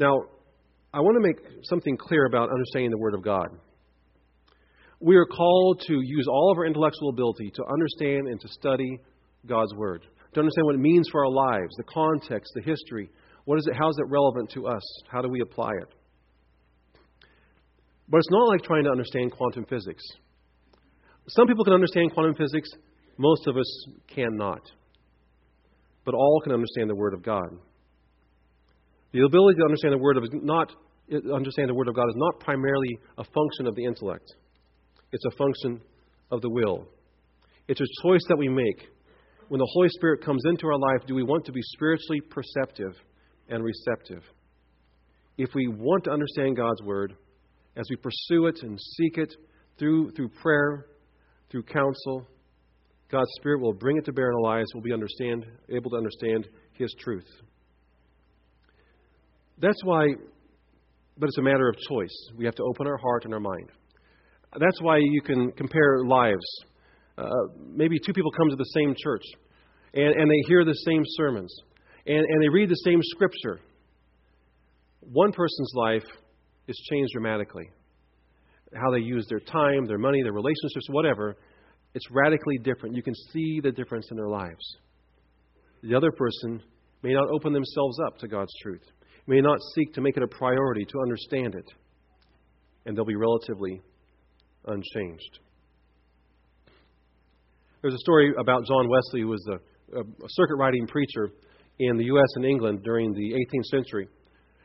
Now, 0.00 0.22
I 0.94 1.00
want 1.00 1.16
to 1.16 1.26
make 1.26 1.64
something 1.64 1.96
clear 1.96 2.26
about 2.26 2.50
understanding 2.50 2.90
the 2.90 2.98
Word 2.98 3.14
of 3.14 3.22
God. 3.22 3.48
We 5.00 5.16
are 5.16 5.26
called 5.26 5.82
to 5.86 5.94
use 5.94 6.26
all 6.28 6.52
of 6.52 6.58
our 6.58 6.66
intellectual 6.66 7.10
ability 7.10 7.52
to 7.54 7.64
understand 7.64 8.28
and 8.28 8.40
to 8.40 8.48
study 8.48 8.98
God's 9.46 9.74
Word, 9.74 10.04
to 10.34 10.40
understand 10.40 10.66
what 10.66 10.74
it 10.74 10.80
means 10.80 11.08
for 11.10 11.24
our 11.24 11.30
lives, 11.30 11.74
the 11.76 11.84
context, 11.84 12.52
the 12.54 12.62
history. 12.62 13.10
What 13.44 13.58
is 13.58 13.66
it? 13.66 13.74
How 13.76 13.88
is 13.88 13.96
it 13.98 14.08
relevant 14.08 14.50
to 14.50 14.66
us? 14.66 14.82
How 15.08 15.20
do 15.22 15.28
we 15.28 15.40
apply 15.40 15.70
it? 15.80 15.88
But 18.08 18.18
it's 18.18 18.30
not 18.30 18.48
like 18.48 18.62
trying 18.62 18.84
to 18.84 18.90
understand 18.90 19.32
quantum 19.32 19.64
physics. 19.64 20.02
Some 21.28 21.46
people 21.46 21.64
can 21.64 21.74
understand 21.74 22.12
quantum 22.12 22.34
physics, 22.34 22.68
most 23.16 23.46
of 23.46 23.56
us 23.56 23.86
cannot 24.08 24.60
but 26.04 26.14
all 26.14 26.40
can 26.42 26.52
understand 26.52 26.90
the 26.90 26.94
Word 26.94 27.14
of 27.14 27.22
God. 27.22 27.48
The 29.12 29.24
ability 29.24 29.58
to 29.58 29.64
understand 29.64 29.92
the 29.92 29.98
Word 29.98 30.16
of 30.16 30.24
not 30.42 30.72
understand 31.34 31.68
the 31.68 31.74
Word 31.74 31.88
of 31.88 31.94
God 31.94 32.08
is 32.08 32.16
not 32.16 32.40
primarily 32.40 32.98
a 33.18 33.24
function 33.24 33.66
of 33.66 33.74
the 33.74 33.84
intellect. 33.84 34.32
It's 35.12 35.24
a 35.26 35.36
function 35.36 35.80
of 36.30 36.40
the 36.40 36.48
will. 36.48 36.86
It's 37.68 37.80
a 37.80 38.02
choice 38.02 38.22
that 38.28 38.38
we 38.38 38.48
make. 38.48 38.88
When 39.52 39.58
the 39.58 39.70
Holy 39.70 39.90
Spirit 39.90 40.24
comes 40.24 40.40
into 40.46 40.66
our 40.66 40.78
life, 40.78 41.06
do 41.06 41.14
we 41.14 41.24
want 41.24 41.44
to 41.44 41.52
be 41.52 41.60
spiritually 41.60 42.22
perceptive 42.22 42.94
and 43.50 43.62
receptive? 43.62 44.22
If 45.36 45.50
we 45.54 45.68
want 45.68 46.04
to 46.04 46.10
understand 46.10 46.56
God's 46.56 46.80
Word, 46.80 47.14
as 47.76 47.84
we 47.90 47.96
pursue 47.96 48.46
it 48.46 48.60
and 48.62 48.80
seek 48.96 49.18
it 49.18 49.30
through, 49.78 50.12
through 50.12 50.30
prayer, 50.40 50.86
through 51.50 51.64
counsel, 51.64 52.26
God's 53.10 53.28
Spirit 53.40 53.60
will 53.60 53.74
bring 53.74 53.98
it 53.98 54.06
to 54.06 54.12
bear 54.14 54.30
in 54.30 54.36
our 54.36 54.40
lives. 54.40 54.70
We'll 54.72 54.82
be 54.82 54.94
understand, 54.94 55.44
able 55.68 55.90
to 55.90 55.98
understand 55.98 56.48
His 56.72 56.90
truth. 56.98 57.28
That's 59.58 59.84
why, 59.84 60.14
but 61.18 61.26
it's 61.26 61.36
a 61.36 61.42
matter 61.42 61.68
of 61.68 61.76
choice. 61.90 62.30
We 62.38 62.46
have 62.46 62.54
to 62.54 62.62
open 62.62 62.86
our 62.86 62.96
heart 62.96 63.26
and 63.26 63.34
our 63.34 63.40
mind. 63.40 63.68
That's 64.58 64.80
why 64.80 64.96
you 64.96 65.20
can 65.20 65.52
compare 65.52 66.06
lives. 66.06 66.64
Uh, 67.18 67.28
maybe 67.74 67.98
two 67.98 68.14
people 68.14 68.30
come 68.30 68.48
to 68.48 68.56
the 68.56 68.64
same 68.64 68.94
church, 68.96 69.22
and, 69.94 70.14
and 70.14 70.30
they 70.30 70.48
hear 70.48 70.64
the 70.64 70.74
same 70.74 71.02
sermons, 71.04 71.54
and, 72.06 72.18
and 72.18 72.42
they 72.42 72.48
read 72.48 72.68
the 72.68 72.82
same 72.84 73.00
scripture. 73.02 73.60
One 75.00 75.32
person's 75.32 75.72
life 75.74 76.04
is 76.68 76.76
changed 76.90 77.12
dramatically. 77.12 77.70
How 78.74 78.90
they 78.90 79.00
use 79.00 79.26
their 79.28 79.40
time, 79.40 79.86
their 79.86 79.98
money, 79.98 80.22
their 80.22 80.32
relationships, 80.32 80.86
whatever 80.88 81.36
it's 81.94 82.10
radically 82.10 82.58
different. 82.58 82.96
You 82.96 83.02
can 83.02 83.14
see 83.32 83.60
the 83.62 83.70
difference 83.70 84.08
in 84.10 84.16
their 84.16 84.28
lives. 84.28 84.76
The 85.82 85.94
other 85.94 86.10
person 86.12 86.62
may 87.02 87.12
not 87.12 87.28
open 87.28 87.52
themselves 87.52 87.98
up 88.06 88.18
to 88.18 88.28
God's 88.28 88.52
truth, 88.62 88.84
may 89.26 89.40
not 89.40 89.58
seek 89.74 89.92
to 89.94 90.00
make 90.00 90.16
it 90.16 90.22
a 90.22 90.28
priority 90.28 90.84
to 90.84 91.00
understand 91.00 91.54
it, 91.54 91.66
and 92.86 92.96
they'll 92.96 93.04
be 93.04 93.16
relatively 93.16 93.82
unchanged. 94.66 95.40
There's 97.82 97.94
a 97.94 97.98
story 97.98 98.32
about 98.38 98.64
John 98.64 98.88
Wesley, 98.88 99.22
who 99.22 99.28
was 99.28 99.44
a, 99.50 99.58
a 99.98 100.28
circuit 100.28 100.56
riding 100.56 100.86
preacher 100.86 101.30
in 101.78 101.96
the 101.96 102.04
U.S. 102.04 102.28
and 102.36 102.44
England 102.44 102.82
during 102.84 103.12
the 103.12 103.32
18th 103.32 103.64
century. 103.64 104.08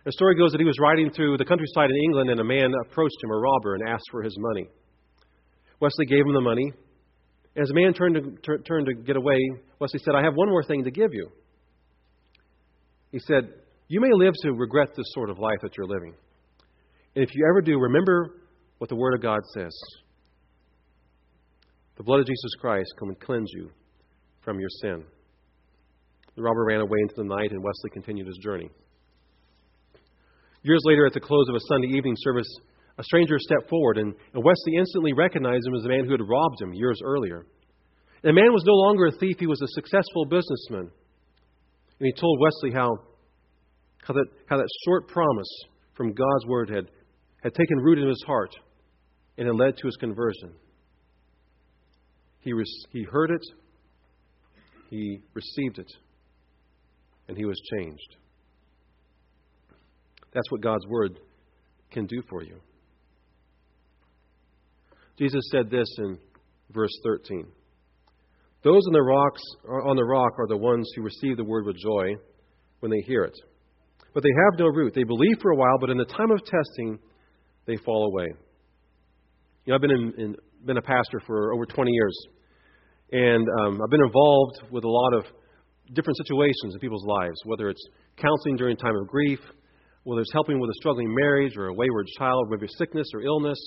The 0.06 0.12
story 0.12 0.36
goes 0.36 0.52
that 0.52 0.60
he 0.60 0.66
was 0.66 0.78
riding 0.80 1.12
through 1.12 1.38
the 1.38 1.46
countryside 1.46 1.90
in 1.90 1.98
England, 1.98 2.30
and 2.30 2.40
a 2.40 2.44
man 2.44 2.72
approached 2.86 3.18
him, 3.22 3.32
a 3.32 3.38
robber, 3.38 3.76
and 3.76 3.90
asked 3.90 4.08
for 4.12 4.24
his 4.24 4.36
money. 4.40 4.68
Wesley 5.80 6.06
gave 6.06 6.26
him 6.26 6.34
the 6.34 6.42
money, 6.42 6.72
as 7.58 7.68
the 7.70 7.74
man 7.74 7.94
turned 7.94 8.16
to, 8.44 8.58
turned 8.60 8.86
to 8.86 8.94
get 8.94 9.16
away, 9.16 9.40
Wesley 9.80 10.00
said, 10.06 10.14
I 10.16 10.24
have 10.24 10.36
one 10.36 10.50
more 10.50 10.64
thing 10.64 10.84
to 10.84 10.92
give 10.92 11.12
you. 11.12 11.30
He 13.12 13.20
said, 13.20 13.50
You 13.88 14.00
may 14.00 14.12
live 14.14 14.34
to 14.44 14.52
regret 14.52 14.90
this 14.96 15.08
sort 15.10 15.32
of 15.32 15.40
life 15.40 15.58
that 15.64 15.76
you're 15.76 15.88
living. 15.88 16.14
And 17.16 17.24
if 17.24 17.34
you 17.34 17.48
ever 17.50 17.62
do, 17.62 17.80
remember 17.80 18.36
what 18.78 18.90
the 18.90 18.96
Word 18.96 19.16
of 19.16 19.24
God 19.24 19.40
says. 19.56 19.76
The 21.96 22.04
blood 22.04 22.20
of 22.20 22.28
Jesus 22.28 22.52
Christ 22.60 22.94
and 23.02 23.20
cleanse 23.20 23.50
you 23.56 23.72
from 24.42 24.60
your 24.60 24.70
sin. 24.82 25.04
The 26.38 26.44
robber 26.44 26.66
ran 26.66 26.82
away 26.82 27.00
into 27.02 27.16
the 27.18 27.24
night, 27.24 27.50
and 27.52 27.64
Wesley 27.64 27.90
continued 27.90 28.28
his 28.28 28.38
journey. 28.38 28.70
Years 30.62 30.82
later, 30.86 31.08
at 31.08 31.14
the 31.14 31.20
close 31.20 31.50
of 31.50 31.56
a 31.56 31.66
Sunday 31.68 31.88
evening 31.98 32.14
service, 32.20 32.48
a 33.00 33.04
stranger 33.04 33.38
stepped 33.40 33.68
forward, 33.70 33.98
and, 33.98 34.14
Wesley 34.36 34.76
instantly 34.78 35.14
recognized 35.14 35.66
him 35.66 35.74
as 35.74 35.82
the 35.82 35.90
man 35.90 36.06
who 36.06 36.12
had 36.12 36.22
robbed 36.22 36.62
him 36.62 36.76
years 36.76 37.00
earlier. 37.04 37.48
And 38.22 38.30
the 38.30 38.40
man 38.40 38.54
was 38.54 38.64
no 38.68 38.74
longer 38.74 39.08
a 39.08 39.12
thief, 39.18 39.38
he 39.40 39.48
was 39.48 39.62
a 39.64 39.68
successful 39.70 40.26
businessman. 40.26 40.92
And 42.00 42.06
he 42.06 42.14
told 42.14 42.40
Wesley 42.40 42.72
how, 42.72 42.98
how, 44.04 44.14
that, 44.14 44.28
how 44.46 44.58
that 44.58 44.70
short 44.86 45.08
promise 45.08 45.50
from 45.96 46.14
God's 46.14 46.46
word 46.46 46.70
had, 46.70 46.86
had 47.42 47.56
taken 47.56 47.80
root 47.80 47.98
in 47.98 48.08
his 48.08 48.24
heart 48.28 48.56
and 49.40 49.48
had 49.48 49.56
led 49.56 49.76
to 49.78 49.88
his 49.88 49.96
conversion. 49.96 50.54
He, 52.42 52.54
he 52.92 53.04
heard 53.12 53.32
it, 53.32 53.46
he 54.92 55.20
received 55.34 55.80
it, 55.80 55.92
and 57.28 57.38
he 57.38 57.46
was 57.46 57.60
changed. 57.74 58.16
That's 60.34 60.50
what 60.52 60.62
God's 60.62 60.86
word 60.88 61.20
can 61.92 62.06
do 62.06 62.22
for 62.30 62.44
you. 62.44 62.58
Jesus 65.18 65.42
said 65.52 65.70
this 65.70 65.88
in 65.98 66.20
verse 66.72 66.92
13. 67.04 67.48
Those 68.64 68.82
on 68.88 68.94
the 68.94 69.02
rocks 69.02 69.42
on 69.86 69.96
the 69.96 70.04
rock 70.04 70.34
are 70.40 70.48
the 70.48 70.58
ones 70.58 70.90
who 70.96 71.02
receive 71.02 71.38
the 71.38 71.44
word 71.44 71.66
with 71.66 71.78
joy 71.78 72.16
when 72.82 72.92
they 72.92 73.02
hear 73.08 73.24
it. 73.24 73.36
But 74.14 74.24
they 74.24 74.30
have 74.30 74.60
no 74.60 74.66
root. 74.66 74.94
They 74.94 75.04
believe 75.04 75.38
for 75.42 75.52
a 75.52 75.56
while, 75.56 75.78
but 75.80 75.90
in 75.90 75.98
the 75.98 76.06
time 76.06 76.32
of 76.32 76.40
testing, 76.44 77.00
they 77.66 77.78
fall 77.78 78.06
away. 78.06 78.28
You 79.66 79.72
know, 79.72 79.76
I've 79.76 79.82
been 79.82 79.92
in, 79.92 80.14
in 80.18 80.36
been 80.66 80.78
a 80.78 80.82
pastor 80.82 81.22
for 81.26 81.54
over 81.54 81.66
20 81.66 81.92
years, 81.92 82.18
and 83.12 83.48
um, 83.62 83.82
I've 83.82 83.90
been 83.90 84.04
involved 84.04 84.62
with 84.72 84.84
a 84.84 84.90
lot 84.90 85.14
of 85.14 85.26
different 85.94 86.18
situations 86.18 86.74
in 86.74 86.80
people's 86.80 87.06
lives, 87.06 87.40
whether 87.46 87.70
it's 87.70 87.84
counseling 88.18 88.58
during 88.58 88.76
a 88.76 88.80
time 88.80 88.96
of 88.96 89.08
grief, 89.08 89.40
whether 90.04 90.22
it's 90.22 90.34
helping 90.34 90.60
with 90.60 90.70
a 90.70 90.74
struggling 90.76 91.14
marriage 91.14 91.54
or 91.58 91.68
a 91.68 91.74
wayward 91.74 92.08
child, 92.18 92.48
maybe 92.50 92.68
sickness 92.78 93.08
or 93.14 93.22
illness, 93.22 93.60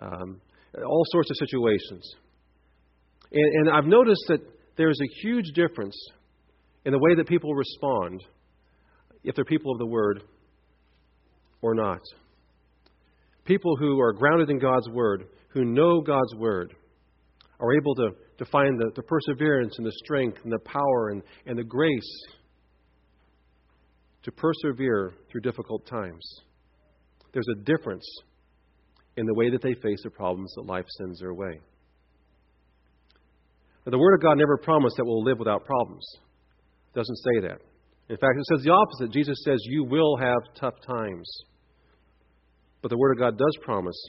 um, 0.00 0.40
all 0.86 1.04
sorts 1.10 1.30
of 1.30 1.36
situations. 1.36 2.14
And, 3.32 3.66
and 3.66 3.70
I've 3.76 3.86
noticed 3.86 4.24
that 4.28 4.40
there's 4.76 4.98
a 5.00 5.20
huge 5.22 5.46
difference 5.54 5.96
in 6.84 6.92
the 6.92 6.98
way 6.98 7.14
that 7.16 7.26
people 7.26 7.54
respond 7.54 8.22
if 9.24 9.34
they're 9.34 9.44
people 9.44 9.72
of 9.72 9.78
the 9.78 9.86
Word 9.86 10.22
or 11.60 11.74
not. 11.74 12.00
People 13.44 13.76
who 13.76 14.00
are 14.00 14.12
grounded 14.12 14.50
in 14.50 14.58
God's 14.58 14.88
Word, 14.90 15.24
who 15.48 15.64
know 15.64 16.00
God's 16.00 16.34
Word, 16.34 16.74
are 17.60 17.72
able 17.74 17.94
to, 17.96 18.10
to 18.38 18.44
find 18.46 18.78
the, 18.78 18.90
the 18.94 19.02
perseverance 19.02 19.74
and 19.78 19.86
the 19.86 19.92
strength 20.04 20.38
and 20.44 20.52
the 20.52 20.58
power 20.60 21.10
and, 21.10 21.22
and 21.46 21.58
the 21.58 21.64
grace 21.64 22.26
to 24.22 24.32
persevere 24.32 25.14
through 25.30 25.40
difficult 25.40 25.86
times. 25.86 26.24
There's 27.32 27.48
a 27.56 27.64
difference 27.64 28.04
in 29.16 29.26
the 29.26 29.34
way 29.34 29.50
that 29.50 29.62
they 29.62 29.74
face 29.74 30.00
the 30.04 30.10
problems 30.10 30.52
that 30.54 30.62
life 30.62 30.86
sends 30.98 31.18
their 31.20 31.34
way. 31.34 31.60
Now, 33.84 33.90
the 33.90 33.98
Word 33.98 34.14
of 34.14 34.22
God 34.22 34.38
never 34.38 34.56
promised 34.58 34.96
that 34.96 35.04
we'll 35.04 35.24
live 35.24 35.38
without 35.38 35.64
problems. 35.64 36.06
It 36.94 36.98
doesn't 36.98 37.16
say 37.16 37.40
that. 37.48 37.58
In 38.08 38.16
fact, 38.16 38.38
it 38.38 38.46
says 38.46 38.64
the 38.64 38.72
opposite. 38.72 39.12
Jesus 39.12 39.38
says, 39.44 39.58
You 39.64 39.84
will 39.84 40.16
have 40.16 40.38
tough 40.54 40.74
times. 40.86 41.28
But 42.80 42.90
the 42.90 42.98
Word 42.98 43.12
of 43.12 43.18
God 43.18 43.38
does 43.38 43.56
promise 43.62 44.00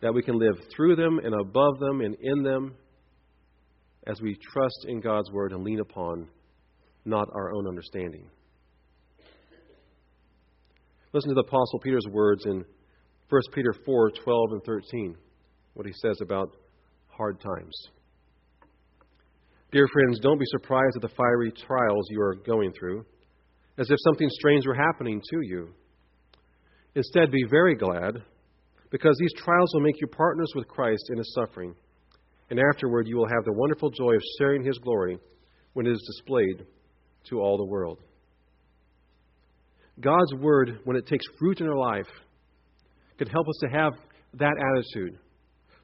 that 0.00 0.14
we 0.14 0.22
can 0.22 0.38
live 0.38 0.56
through 0.74 0.96
them 0.96 1.18
and 1.22 1.34
above 1.34 1.78
them 1.78 2.00
and 2.00 2.16
in 2.20 2.42
them 2.42 2.74
as 4.06 4.20
we 4.20 4.36
trust 4.52 4.86
in 4.88 5.00
God's 5.00 5.30
Word 5.30 5.52
and 5.52 5.64
lean 5.64 5.80
upon 5.80 6.28
not 7.04 7.28
our 7.34 7.52
own 7.52 7.66
understanding. 7.66 8.28
Listen 11.12 11.30
to 11.30 11.34
the 11.34 11.46
Apostle 11.46 11.78
Peter's 11.80 12.06
words 12.10 12.44
in 12.46 12.64
1 13.28 13.42
Peter 13.54 13.72
4 13.84 14.10
12 14.10 14.52
and 14.52 14.62
13, 14.64 15.16
what 15.74 15.86
he 15.86 15.92
says 15.92 16.18
about 16.20 16.54
hard 17.08 17.40
times. 17.40 17.74
Dear 19.72 19.88
friends, 19.92 20.20
don't 20.20 20.38
be 20.38 20.46
surprised 20.46 20.96
at 20.96 21.02
the 21.02 21.14
fiery 21.16 21.52
trials 21.52 22.06
you 22.10 22.20
are 22.20 22.36
going 22.36 22.72
through, 22.78 23.04
as 23.78 23.90
if 23.90 23.96
something 24.04 24.28
strange 24.30 24.66
were 24.66 24.74
happening 24.74 25.20
to 25.30 25.40
you. 25.42 25.70
Instead, 26.94 27.30
be 27.30 27.44
very 27.50 27.74
glad, 27.74 28.22
because 28.90 29.16
these 29.18 29.32
trials 29.36 29.70
will 29.74 29.82
make 29.82 30.00
you 30.00 30.06
partners 30.06 30.52
with 30.54 30.68
Christ 30.68 31.10
in 31.10 31.18
his 31.18 31.34
suffering, 31.34 31.74
and 32.50 32.60
afterward 32.60 33.06
you 33.06 33.16
will 33.16 33.28
have 33.28 33.44
the 33.44 33.52
wonderful 33.52 33.90
joy 33.90 34.14
of 34.14 34.22
sharing 34.38 34.64
his 34.64 34.78
glory 34.78 35.18
when 35.72 35.86
it 35.86 35.92
is 35.92 36.14
displayed 36.16 36.66
to 37.28 37.40
all 37.40 37.56
the 37.56 37.64
world. 37.64 37.98
God's 40.00 40.34
word, 40.34 40.80
when 40.84 40.96
it 40.96 41.06
takes 41.06 41.24
root 41.40 41.60
in 41.60 41.66
our 41.66 41.76
life, 41.76 42.08
can 43.18 43.28
help 43.28 43.48
us 43.48 43.58
to 43.62 43.68
have 43.68 43.92
that 44.34 44.54
attitude, 44.58 45.18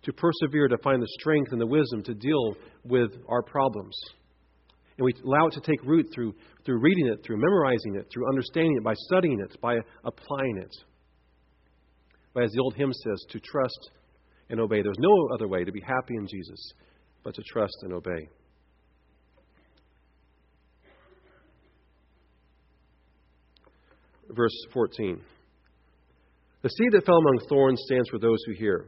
to 0.02 0.12
persevere, 0.12 0.68
to 0.68 0.78
find 0.78 1.02
the 1.02 1.08
strength 1.18 1.52
and 1.52 1.60
the 1.60 1.66
wisdom 1.66 2.02
to 2.04 2.14
deal 2.14 2.54
with 2.84 3.10
our 3.28 3.42
problems. 3.42 3.96
And 4.98 5.06
we 5.06 5.14
allow 5.24 5.46
it 5.46 5.54
to 5.54 5.60
take 5.60 5.82
root 5.84 6.10
through, 6.14 6.34
through 6.66 6.80
reading 6.80 7.06
it, 7.06 7.24
through 7.24 7.38
memorizing 7.38 7.96
it, 7.96 8.08
through 8.12 8.28
understanding 8.28 8.76
it, 8.76 8.84
by 8.84 8.94
studying 8.94 9.40
it, 9.40 9.58
by 9.60 9.78
applying 10.04 10.58
it. 10.58 10.74
But 12.34 12.44
as 12.44 12.52
the 12.52 12.60
old 12.60 12.74
hymn 12.74 12.92
says, 12.92 13.24
to 13.30 13.40
trust 13.40 13.90
and 14.50 14.60
obey. 14.60 14.82
There's 14.82 14.96
no 14.98 15.28
other 15.34 15.48
way 15.48 15.64
to 15.64 15.72
be 15.72 15.80
happy 15.80 16.14
in 16.16 16.26
Jesus 16.26 16.72
but 17.24 17.34
to 17.34 17.42
trust 17.42 17.76
and 17.82 17.92
obey. 17.92 18.28
Verse 24.30 24.56
14. 24.72 25.20
The 26.62 26.68
seed 26.68 26.92
that 26.92 27.04
fell 27.04 27.16
among 27.16 27.46
thorns 27.48 27.82
stands 27.86 28.08
for 28.08 28.18
those 28.18 28.38
who 28.46 28.52
hear. 28.52 28.86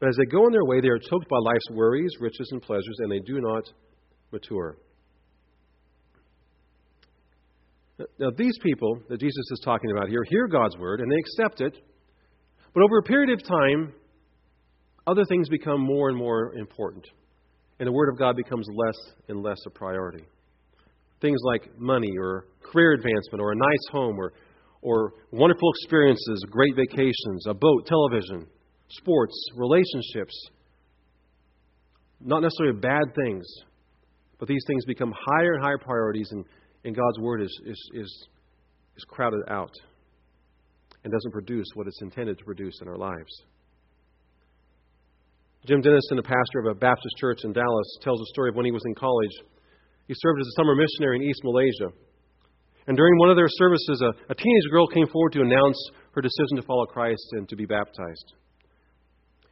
But 0.00 0.08
as 0.08 0.16
they 0.16 0.26
go 0.26 0.44
on 0.44 0.52
their 0.52 0.64
way, 0.64 0.80
they 0.80 0.88
are 0.88 0.98
choked 0.98 1.28
by 1.28 1.38
life's 1.38 1.70
worries, 1.70 2.12
riches, 2.20 2.48
and 2.50 2.60
pleasures, 2.60 2.96
and 2.98 3.10
they 3.10 3.20
do 3.20 3.40
not 3.40 3.64
mature. 4.32 4.76
Now, 8.18 8.30
these 8.36 8.58
people 8.60 8.98
that 9.08 9.20
Jesus 9.20 9.50
is 9.52 9.62
talking 9.64 9.92
about 9.92 10.08
here 10.08 10.24
hear 10.28 10.48
God's 10.48 10.76
word 10.76 11.00
and 11.00 11.10
they 11.10 11.16
accept 11.16 11.60
it, 11.60 11.78
but 12.74 12.82
over 12.82 12.98
a 12.98 13.02
period 13.02 13.30
of 13.30 13.46
time, 13.46 13.92
other 15.06 15.24
things 15.28 15.48
become 15.48 15.80
more 15.80 16.08
and 16.08 16.16
more 16.16 16.54
important, 16.54 17.04
and 17.78 17.86
the 17.86 17.92
word 17.92 18.08
of 18.08 18.18
God 18.18 18.36
becomes 18.36 18.66
less 18.74 19.14
and 19.28 19.42
less 19.42 19.58
a 19.66 19.70
priority. 19.70 20.24
Things 21.20 21.40
like 21.44 21.78
money 21.78 22.12
or 22.18 22.46
career 22.62 22.92
advancement 22.92 23.40
or 23.40 23.52
a 23.52 23.56
nice 23.56 23.86
home 23.90 24.18
or 24.18 24.32
or 24.84 25.14
wonderful 25.32 25.70
experiences, 25.70 26.44
great 26.50 26.76
vacations, 26.76 27.46
a 27.48 27.54
boat, 27.54 27.86
television, 27.86 28.46
sports, 28.90 29.34
relationships. 29.56 30.34
Not 32.20 32.40
necessarily 32.40 32.78
bad 32.78 33.14
things, 33.14 33.46
but 34.38 34.46
these 34.46 34.62
things 34.66 34.84
become 34.84 35.12
higher 35.16 35.54
and 35.54 35.64
higher 35.64 35.78
priorities, 35.78 36.28
and, 36.32 36.44
and 36.84 36.94
God's 36.94 37.18
Word 37.18 37.40
is, 37.40 37.60
is, 37.64 37.90
is, 37.94 38.28
is 38.96 39.04
crowded 39.08 39.40
out 39.48 39.72
and 41.02 41.10
doesn't 41.10 41.32
produce 41.32 41.66
what 41.74 41.86
it's 41.86 42.02
intended 42.02 42.36
to 42.38 42.44
produce 42.44 42.78
in 42.82 42.88
our 42.88 42.98
lives. 42.98 43.42
Jim 45.66 45.80
Denison, 45.80 46.18
a 46.18 46.22
pastor 46.22 46.60
of 46.60 46.76
a 46.76 46.78
Baptist 46.78 47.16
church 47.18 47.40
in 47.44 47.52
Dallas, 47.54 47.98
tells 48.02 48.20
a 48.20 48.26
story 48.26 48.50
of 48.50 48.54
when 48.54 48.66
he 48.66 48.72
was 48.72 48.82
in 48.84 48.94
college. 48.94 49.32
He 50.06 50.14
served 50.14 50.40
as 50.40 50.46
a 50.46 50.60
summer 50.60 50.74
missionary 50.76 51.16
in 51.16 51.22
East 51.22 51.40
Malaysia. 51.42 51.88
And 52.86 52.96
during 52.98 53.18
one 53.18 53.30
of 53.30 53.36
their 53.36 53.48
services, 53.48 54.02
a, 54.02 54.12
a 54.30 54.34
teenage 54.34 54.70
girl 54.70 54.86
came 54.88 55.06
forward 55.08 55.32
to 55.32 55.40
announce 55.40 55.78
her 56.12 56.20
decision 56.20 56.56
to 56.56 56.62
follow 56.62 56.84
Christ 56.84 57.24
and 57.32 57.48
to 57.48 57.56
be 57.56 57.64
baptized. 57.64 58.34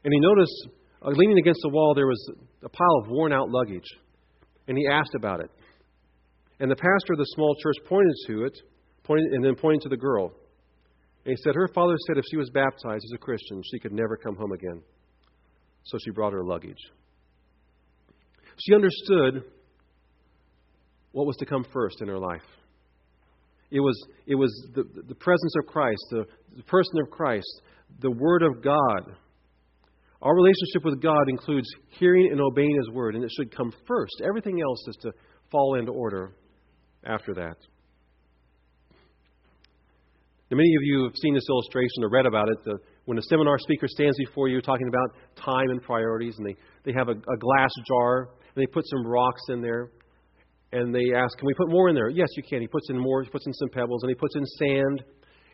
And 0.04 0.12
he 0.12 0.20
noticed, 0.20 0.68
uh, 1.00 1.10
leaning 1.12 1.38
against 1.38 1.60
the 1.62 1.70
wall, 1.70 1.94
there 1.94 2.06
was 2.06 2.30
a 2.62 2.68
pile 2.68 3.00
of 3.02 3.08
worn 3.08 3.32
out 3.32 3.48
luggage. 3.48 3.88
And 4.68 4.76
he 4.76 4.86
asked 4.86 5.14
about 5.14 5.40
it. 5.40 5.50
And 6.60 6.70
the 6.70 6.76
pastor 6.76 7.14
of 7.14 7.18
the 7.18 7.32
small 7.34 7.56
church 7.62 7.76
pointed 7.88 8.14
to 8.26 8.44
it, 8.44 8.58
pointed, 9.02 9.32
and 9.32 9.42
then 9.42 9.54
pointed 9.54 9.80
to 9.82 9.88
the 9.88 9.96
girl. 9.96 10.26
And 11.24 11.34
he 11.34 11.42
said, 11.42 11.54
Her 11.54 11.70
father 11.74 11.96
said 12.06 12.18
if 12.18 12.24
she 12.30 12.36
was 12.36 12.50
baptized 12.50 13.04
as 13.04 13.12
a 13.14 13.18
Christian, 13.18 13.62
she 13.70 13.78
could 13.78 13.92
never 13.92 14.18
come 14.18 14.36
home 14.36 14.52
again. 14.52 14.82
So 15.84 15.98
she 16.04 16.10
brought 16.10 16.32
her 16.32 16.44
luggage. 16.44 16.78
She 18.58 18.74
understood 18.74 19.44
what 21.12 21.26
was 21.26 21.36
to 21.36 21.46
come 21.46 21.64
first 21.72 22.00
in 22.00 22.08
her 22.08 22.18
life. 22.18 22.42
It 23.70 23.80
was, 23.80 24.00
it 24.26 24.34
was 24.34 24.50
the, 24.74 24.84
the 25.08 25.14
presence 25.14 25.54
of 25.58 25.66
Christ, 25.66 26.02
the, 26.10 26.24
the 26.56 26.62
person 26.64 27.00
of 27.00 27.10
Christ, 27.10 27.62
the 28.00 28.10
Word 28.10 28.42
of 28.42 28.62
God. 28.62 29.16
Our 30.20 30.34
relationship 30.34 30.84
with 30.84 31.02
God 31.02 31.28
includes 31.28 31.68
hearing 31.98 32.28
and 32.30 32.40
obeying 32.40 32.76
His 32.76 32.90
Word, 32.90 33.14
and 33.14 33.24
it 33.24 33.30
should 33.36 33.54
come 33.54 33.72
first. 33.88 34.22
Everything 34.26 34.60
else 34.60 34.86
is 34.88 34.96
to 35.02 35.12
fall 35.50 35.76
into 35.78 35.90
order 35.90 36.32
after 37.04 37.34
that. 37.34 37.56
Now, 40.50 40.58
many 40.58 40.74
of 40.76 40.82
you 40.82 41.04
have 41.04 41.16
seen 41.16 41.34
this 41.34 41.46
illustration 41.48 42.04
or 42.04 42.10
read 42.10 42.26
about 42.26 42.50
it. 42.50 42.58
The, 42.64 42.78
when 43.04 43.18
a 43.18 43.22
seminar 43.22 43.58
speaker 43.58 43.86
stands 43.88 44.16
before 44.18 44.48
you 44.48 44.60
talking 44.60 44.88
about 44.88 45.44
time 45.44 45.70
and 45.70 45.82
priorities, 45.82 46.36
and 46.38 46.46
they, 46.46 46.56
they 46.84 46.92
have 46.92 47.08
a, 47.08 47.12
a 47.12 47.36
glass 47.38 47.70
jar, 47.86 48.28
and 48.54 48.62
they 48.62 48.66
put 48.66 48.84
some 48.88 49.06
rocks 49.06 49.42
in 49.48 49.60
there, 49.60 49.90
and 50.72 50.94
they 50.94 51.14
ask, 51.14 51.36
Can 51.38 51.46
we 51.46 51.54
put 51.54 51.68
more 51.68 51.88
in 51.88 51.94
there? 51.94 52.08
Yes, 52.08 52.28
you 52.36 52.42
can. 52.42 52.60
He 52.60 52.68
puts 52.68 52.88
in 52.90 52.98
more, 52.98 53.22
he 53.22 53.30
puts 53.30 53.46
in 53.46 53.52
some 53.54 53.68
pebbles, 53.70 54.02
and 54.02 54.10
he 54.10 54.14
puts 54.14 54.36
in 54.36 54.46
sand, 54.46 55.02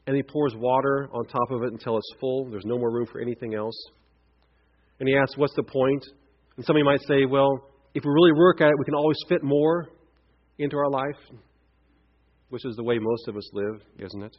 and 0.07 0.17
he 0.17 0.23
pours 0.23 0.55
water 0.57 1.09
on 1.13 1.27
top 1.27 1.51
of 1.51 1.63
it 1.63 1.73
until 1.73 1.97
it's 1.97 2.11
full. 2.21 2.51
There's 2.51 2.65
no 2.65 2.79
more 2.79 2.93
room 2.93 3.07
for 3.11 3.21
anything 3.21 3.55
else. 3.55 3.77
And 5.01 5.09
he 5.09 5.17
asks, 5.17 5.37
What's 5.37 5.55
the 5.55 5.63
point? 5.63 6.05
And 6.57 6.65
somebody 6.65 6.85
might 6.85 7.01
say, 7.09 7.25
Well, 7.25 7.69
if 7.95 8.05
we 8.05 8.11
really 8.11 8.33
work 8.33 8.61
at 8.61 8.69
it, 8.69 8.75
we 8.79 8.85
can 8.85 8.95
always 8.95 9.19
fit 9.29 9.43
more 9.43 9.89
into 10.59 10.77
our 10.77 10.91
life, 10.91 11.39
which 12.51 12.65
is 12.65 12.77
the 12.77 12.85
way 12.85 12.99
most 13.01 13.29
of 13.29 13.37
us 13.37 13.49
live, 13.53 13.81
isn't 13.99 14.23
it? 14.23 14.37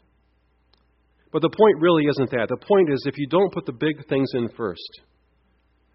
But 1.32 1.42
the 1.42 1.50
point 1.50 1.78
really 1.80 2.06
isn't 2.06 2.32
that. 2.32 2.48
The 2.50 2.66
point 2.66 2.90
is, 2.92 3.04
if 3.06 3.18
you 3.18 3.28
don't 3.28 3.54
put 3.54 3.66
the 3.66 3.74
big 3.74 4.08
things 4.08 4.30
in 4.34 4.50
first, 4.58 5.02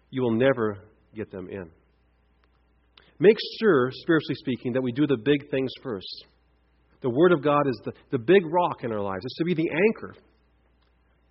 you 0.09 0.21
will 0.21 0.35
never 0.35 0.77
get 1.13 1.31
them 1.31 1.49
in. 1.49 1.69
Make 3.19 3.37
sure, 3.59 3.89
spiritually 3.91 4.35
speaking, 4.35 4.73
that 4.73 4.81
we 4.81 4.91
do 4.91 5.07
the 5.07 5.17
big 5.17 5.49
things 5.49 5.71
first. 5.83 6.25
The 7.01 7.09
Word 7.09 7.31
of 7.31 7.43
God 7.43 7.67
is 7.67 7.79
the, 7.85 7.93
the 8.11 8.17
big 8.17 8.43
rock 8.45 8.83
in 8.83 8.91
our 8.91 9.01
lives. 9.01 9.23
It's 9.23 9.37
to 9.37 9.45
be 9.45 9.53
the 9.53 9.69
anchor. 9.87 10.15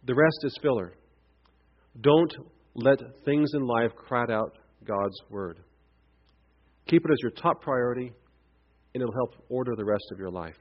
The 0.06 0.14
rest 0.14 0.38
is 0.44 0.58
filler. 0.62 0.92
Don't 2.00 2.32
let 2.74 2.98
things 3.24 3.50
in 3.54 3.66
life 3.66 3.90
crowd 3.96 4.30
out 4.30 4.52
God's 4.84 5.16
Word. 5.30 5.60
Keep 6.86 7.04
it 7.06 7.12
as 7.12 7.18
your 7.22 7.30
top 7.30 7.62
priority, 7.62 8.12
and 8.94 9.02
it'll 9.02 9.14
help 9.14 9.34
order 9.48 9.72
the 9.76 9.84
rest 9.84 10.04
of 10.12 10.18
your 10.18 10.30
life. 10.30 10.54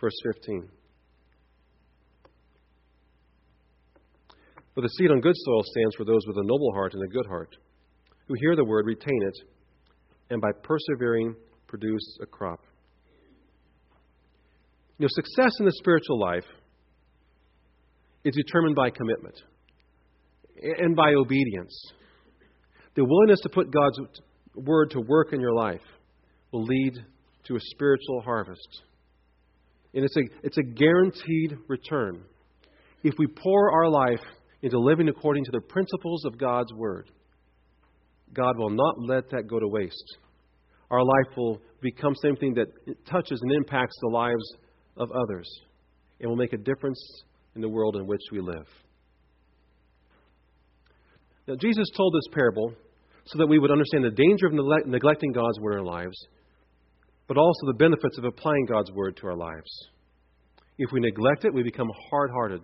Verse 0.00 0.14
15. 0.34 0.68
For 4.74 4.80
the 4.80 4.88
seed 4.88 5.10
on 5.10 5.20
good 5.20 5.34
soil 5.36 5.62
stands 5.64 5.94
for 5.96 6.04
those 6.04 6.26
with 6.26 6.36
a 6.38 6.44
noble 6.44 6.72
heart 6.72 6.94
and 6.94 7.02
a 7.02 7.12
good 7.12 7.26
heart, 7.26 7.54
who 8.26 8.34
hear 8.40 8.56
the 8.56 8.64
word, 8.64 8.86
retain 8.86 9.22
it, 9.22 9.38
and 10.30 10.40
by 10.40 10.50
persevering 10.62 11.34
produce 11.66 12.18
a 12.22 12.26
crop. 12.26 12.60
You 14.98 15.04
know, 15.04 15.08
success 15.10 15.52
in 15.58 15.66
the 15.66 15.72
spiritual 15.72 16.18
life 16.18 16.44
is 18.24 18.34
determined 18.34 18.76
by 18.76 18.90
commitment 18.90 19.34
and 20.62 20.94
by 20.94 21.12
obedience. 21.14 21.74
The 22.94 23.04
willingness 23.04 23.40
to 23.40 23.48
put 23.48 23.70
God's 23.70 23.98
word 24.54 24.90
to 24.90 25.00
work 25.00 25.32
in 25.32 25.40
your 25.40 25.54
life 25.54 25.80
will 26.52 26.64
lead 26.64 26.94
to 27.44 27.56
a 27.56 27.60
spiritual 27.60 28.22
harvest. 28.22 28.82
And 29.94 30.04
it's 30.04 30.16
a, 30.16 30.22
it's 30.42 30.58
a 30.58 30.62
guaranteed 30.62 31.58
return. 31.68 32.22
If 33.02 33.14
we 33.18 33.26
pour 33.26 33.72
our 33.72 33.88
life 33.88 34.20
into 34.62 34.78
living 34.78 35.08
according 35.08 35.44
to 35.44 35.50
the 35.50 35.60
principles 35.60 36.24
of 36.24 36.38
God's 36.38 36.72
Word, 36.72 37.10
God 38.32 38.56
will 38.56 38.70
not 38.70 38.94
let 38.98 39.30
that 39.30 39.48
go 39.48 39.58
to 39.58 39.68
waste. 39.68 40.16
Our 40.90 41.02
life 41.02 41.36
will 41.36 41.60
become 41.80 42.14
something 42.14 42.54
that 42.54 42.68
touches 43.06 43.40
and 43.42 43.52
impacts 43.52 43.96
the 44.00 44.08
lives 44.08 44.44
of 44.96 45.10
others 45.10 45.48
and 46.20 46.28
will 46.28 46.36
make 46.36 46.52
a 46.52 46.58
difference 46.58 47.00
in 47.54 47.60
the 47.60 47.68
world 47.68 47.96
in 47.96 48.06
which 48.06 48.20
we 48.30 48.40
live. 48.40 48.66
Now, 51.48 51.56
Jesus 51.56 51.88
told 51.96 52.14
this 52.14 52.32
parable 52.32 52.72
so 53.24 53.38
that 53.38 53.48
we 53.48 53.58
would 53.58 53.70
understand 53.70 54.04
the 54.04 54.10
danger 54.10 54.46
of 54.46 54.86
neglecting 54.86 55.32
God's 55.32 55.58
Word 55.60 55.72
in 55.72 55.78
our 55.80 55.84
lives, 55.84 56.16
but 57.26 57.36
also 57.36 57.66
the 57.66 57.74
benefits 57.74 58.16
of 58.18 58.24
applying 58.24 58.66
God's 58.66 58.92
Word 58.92 59.16
to 59.16 59.26
our 59.26 59.36
lives. 59.36 59.88
If 60.78 60.92
we 60.92 61.00
neglect 61.00 61.44
it, 61.44 61.52
we 61.52 61.62
become 61.62 61.90
hard 62.10 62.30
hearted 62.30 62.62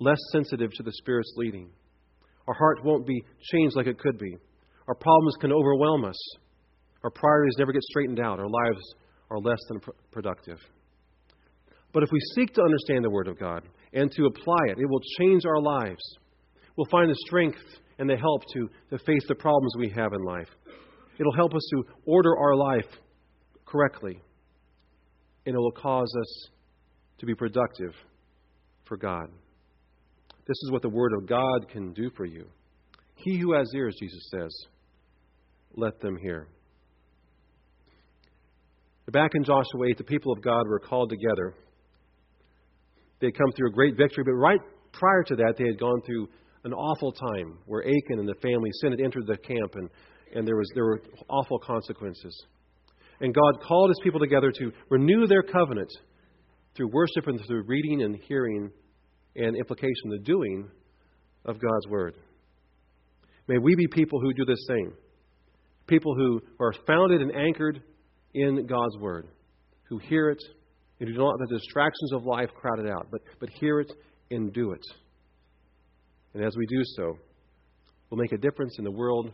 less 0.00 0.18
sensitive 0.32 0.70
to 0.72 0.82
the 0.82 0.92
Spirit's 0.92 1.32
leading. 1.36 1.70
Our 2.46 2.54
heart 2.54 2.84
won't 2.84 3.06
be 3.06 3.22
changed 3.52 3.76
like 3.76 3.86
it 3.86 3.98
could 3.98 4.18
be. 4.18 4.36
Our 4.86 4.94
problems 4.94 5.36
can 5.40 5.52
overwhelm 5.52 6.04
us. 6.04 6.18
Our 7.04 7.10
priorities 7.10 7.56
never 7.58 7.72
get 7.72 7.82
straightened 7.82 8.20
out. 8.20 8.38
Our 8.38 8.48
lives 8.48 8.82
are 9.30 9.38
less 9.38 9.58
than 9.68 9.80
pr- 9.80 9.90
productive. 10.10 10.58
But 11.92 12.02
if 12.02 12.10
we 12.10 12.20
seek 12.34 12.54
to 12.54 12.62
understand 12.62 13.04
the 13.04 13.10
Word 13.10 13.28
of 13.28 13.38
God 13.38 13.62
and 13.92 14.10
to 14.12 14.26
apply 14.26 14.64
it, 14.68 14.78
it 14.78 14.88
will 14.88 15.02
change 15.18 15.44
our 15.46 15.60
lives. 15.60 16.02
We'll 16.76 16.88
find 16.90 17.10
the 17.10 17.16
strength 17.26 17.58
and 17.98 18.08
the 18.08 18.16
help 18.16 18.42
to, 18.54 18.68
to 18.90 18.98
face 19.04 19.24
the 19.28 19.34
problems 19.34 19.74
we 19.78 19.90
have 19.90 20.12
in 20.12 20.22
life. 20.22 20.48
It'll 21.18 21.34
help 21.34 21.54
us 21.54 21.66
to 21.72 21.84
order 22.06 22.36
our 22.36 22.54
life 22.54 22.86
correctly, 23.66 24.20
and 25.44 25.54
it 25.54 25.58
will 25.58 25.72
cause 25.72 26.12
us 26.20 26.48
to 27.18 27.26
be 27.26 27.34
productive 27.34 27.92
for 28.84 28.96
God. 28.96 29.28
This 30.48 30.56
is 30.62 30.70
what 30.70 30.80
the 30.80 30.88
Word 30.88 31.12
of 31.12 31.26
God 31.26 31.68
can 31.70 31.92
do 31.92 32.10
for 32.16 32.24
you. 32.24 32.46
He 33.16 33.38
who 33.38 33.52
has 33.52 33.70
ears, 33.74 33.94
Jesus 34.00 34.30
says, 34.30 34.50
let 35.76 36.00
them 36.00 36.16
hear. 36.16 36.48
Back 39.12 39.32
in 39.34 39.44
Joshua 39.44 39.88
8, 39.90 39.98
the 39.98 40.04
people 40.04 40.32
of 40.32 40.42
God 40.42 40.66
were 40.66 40.80
called 40.80 41.10
together. 41.10 41.54
They 43.20 43.28
had 43.28 43.38
come 43.38 43.52
through 43.52 43.68
a 43.68 43.72
great 43.72 43.96
victory, 43.96 44.24
but 44.24 44.32
right 44.32 44.60
prior 44.92 45.22
to 45.24 45.36
that, 45.36 45.54
they 45.58 45.66
had 45.66 45.78
gone 45.78 46.00
through 46.06 46.28
an 46.64 46.72
awful 46.72 47.12
time 47.12 47.58
where 47.66 47.82
Achan 47.82 48.18
and 48.18 48.28
the 48.28 48.34
family, 48.42 48.70
sin 48.80 48.92
had 48.92 49.00
entered 49.00 49.26
the 49.26 49.36
camp, 49.36 49.74
and, 49.74 49.90
and 50.34 50.46
there, 50.46 50.56
was, 50.56 50.70
there 50.74 50.84
were 50.84 51.02
awful 51.28 51.58
consequences. 51.58 52.34
And 53.20 53.34
God 53.34 53.62
called 53.66 53.90
his 53.90 54.00
people 54.02 54.20
together 54.20 54.50
to 54.50 54.72
renew 54.90 55.26
their 55.26 55.42
covenant 55.42 55.90
through 56.74 56.90
worship 56.92 57.26
and 57.26 57.40
through 57.46 57.64
reading 57.66 58.02
and 58.02 58.16
hearing 58.28 58.70
and 59.38 59.56
implication, 59.56 60.10
the 60.10 60.18
doing 60.18 60.68
of 61.44 61.60
God's 61.60 61.86
Word. 61.88 62.14
May 63.46 63.58
we 63.58 63.74
be 63.74 63.86
people 63.86 64.20
who 64.20 64.34
do 64.34 64.44
the 64.44 64.56
same. 64.68 64.92
People 65.86 66.14
who 66.14 66.40
are 66.60 66.72
founded 66.86 67.22
and 67.22 67.34
anchored 67.34 67.82
in 68.34 68.66
God's 68.66 68.98
Word, 68.98 69.26
who 69.88 69.98
hear 69.98 70.28
it 70.28 70.42
and 71.00 71.08
who 71.08 71.14
do 71.14 71.20
not 71.20 71.40
let 71.40 71.48
the 71.48 71.58
distractions 71.58 72.12
of 72.12 72.24
life 72.24 72.50
crowd 72.54 72.80
it 72.80 72.90
out, 72.90 73.06
but, 73.10 73.22
but 73.40 73.48
hear 73.48 73.80
it 73.80 73.90
and 74.30 74.52
do 74.52 74.72
it. 74.72 74.84
And 76.34 76.44
as 76.44 76.54
we 76.56 76.66
do 76.66 76.82
so, 76.96 77.16
we'll 78.10 78.20
make 78.20 78.32
a 78.32 78.38
difference 78.38 78.76
in 78.78 78.84
the 78.84 78.90
world 78.90 79.32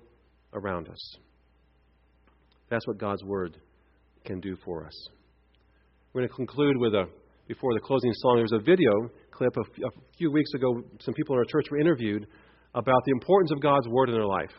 around 0.53 0.89
us. 0.89 1.17
That's 2.69 2.87
what 2.87 2.99
God's 2.99 3.25
Word 3.25 3.57
can 4.25 4.41
do 4.41 4.57
for 4.65 4.87
us. 4.87 5.09
We're 6.13 6.21
going 6.21 6.29
to 6.29 6.37
conclude 6.37 6.77
with 6.77 6.95
a, 6.95 7.07
before 7.47 7.75
the 7.75 7.81
closing 7.81 8.13
song, 8.15 8.37
there 8.37 8.45
was 8.45 8.53
a 8.53 8.65
video 8.65 8.91
clip 9.31 9.57
of, 9.57 9.67
a 9.85 9.91
few 10.17 10.31
weeks 10.31 10.51
ago. 10.55 10.83
Some 11.01 11.15
people 11.15 11.35
in 11.35 11.41
our 11.41 11.45
church 11.45 11.67
were 11.71 11.79
interviewed 11.79 12.27
about 12.75 13.03
the 13.05 13.13
importance 13.13 13.51
of 13.53 13.61
God's 13.61 13.89
Word 13.89 14.09
in 14.09 14.15
their 14.15 14.27
life, 14.27 14.51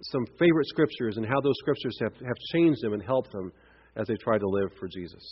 some 0.00 0.26
favorite 0.38 0.66
scriptures, 0.66 1.16
and 1.16 1.26
how 1.26 1.40
those 1.40 1.54
scriptures 1.58 1.96
have, 2.02 2.12
have 2.14 2.36
changed 2.52 2.82
them 2.82 2.92
and 2.92 3.02
helped 3.02 3.32
them 3.32 3.52
as 3.96 4.06
they 4.08 4.16
try 4.16 4.38
to 4.38 4.46
live 4.46 4.70
for 4.78 4.88
Jesus. 4.88 5.22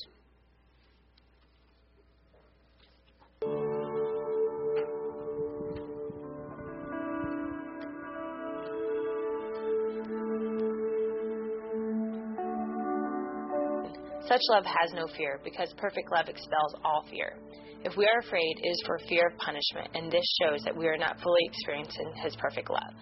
Such 14.33 14.41
love 14.49 14.65
has 14.65 14.95
no 14.95 15.07
fear, 15.15 15.41
because 15.45 15.75
perfect 15.77 16.11
love 16.11 16.27
expels 16.27 16.75
all 16.87 17.05
fear. 17.11 17.37
If 17.85 17.99
we 17.99 18.09
are 18.09 18.21
afraid, 18.21 18.55
it 18.63 18.69
is 18.71 18.83
for 18.87 18.99
fear 19.07 19.29
of 19.29 19.37
punishment, 19.37 19.93
and 19.93 20.11
this 20.11 20.25
shows 20.41 20.65
that 20.65 20.75
we 20.75 20.87
are 20.89 20.97
not 20.97 21.21
fully 21.21 21.45
experiencing 21.45 22.15
His 22.25 22.35
perfect 22.37 22.71
love. 22.71 22.97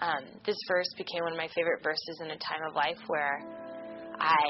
Um, 0.00 0.24
this 0.46 0.56
verse 0.66 0.88
became 0.96 1.24
one 1.24 1.32
of 1.32 1.36
my 1.36 1.48
favorite 1.54 1.82
verses 1.84 2.22
in 2.24 2.30
a 2.30 2.38
time 2.40 2.64
of 2.66 2.74
life 2.74 2.96
where 3.08 3.44
I 4.16 4.48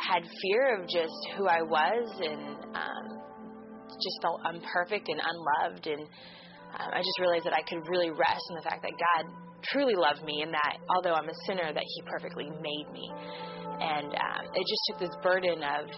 had 0.00 0.22
fear 0.40 0.80
of 0.80 0.88
just 0.88 1.12
who 1.36 1.46
I 1.46 1.60
was 1.60 2.08
and 2.24 2.72
um, 2.72 3.04
just 3.92 4.16
felt 4.22 4.40
unperfect 4.48 5.10
and 5.12 5.20
unloved. 5.20 5.86
And 5.88 6.08
um, 6.80 6.88
I 6.88 7.04
just 7.04 7.20
realized 7.20 7.44
that 7.44 7.52
I 7.52 7.60
could 7.68 7.84
really 7.86 8.08
rest 8.08 8.48
in 8.48 8.56
the 8.56 8.62
fact 8.62 8.80
that 8.80 8.96
God 8.96 9.28
truly 9.62 9.94
loved 9.94 10.24
me 10.24 10.40
and 10.40 10.54
that 10.54 10.80
although 10.88 11.12
I'm 11.12 11.28
a 11.28 11.36
sinner, 11.44 11.68
that 11.68 11.84
He 11.84 12.02
perfectly 12.08 12.48
made 12.48 12.88
me. 12.94 13.12
And 13.80 14.12
um, 14.12 14.42
it 14.54 14.64
just 14.66 14.82
took 14.88 14.98
this 15.00 15.16
burden 15.22 15.62
of 15.62 15.88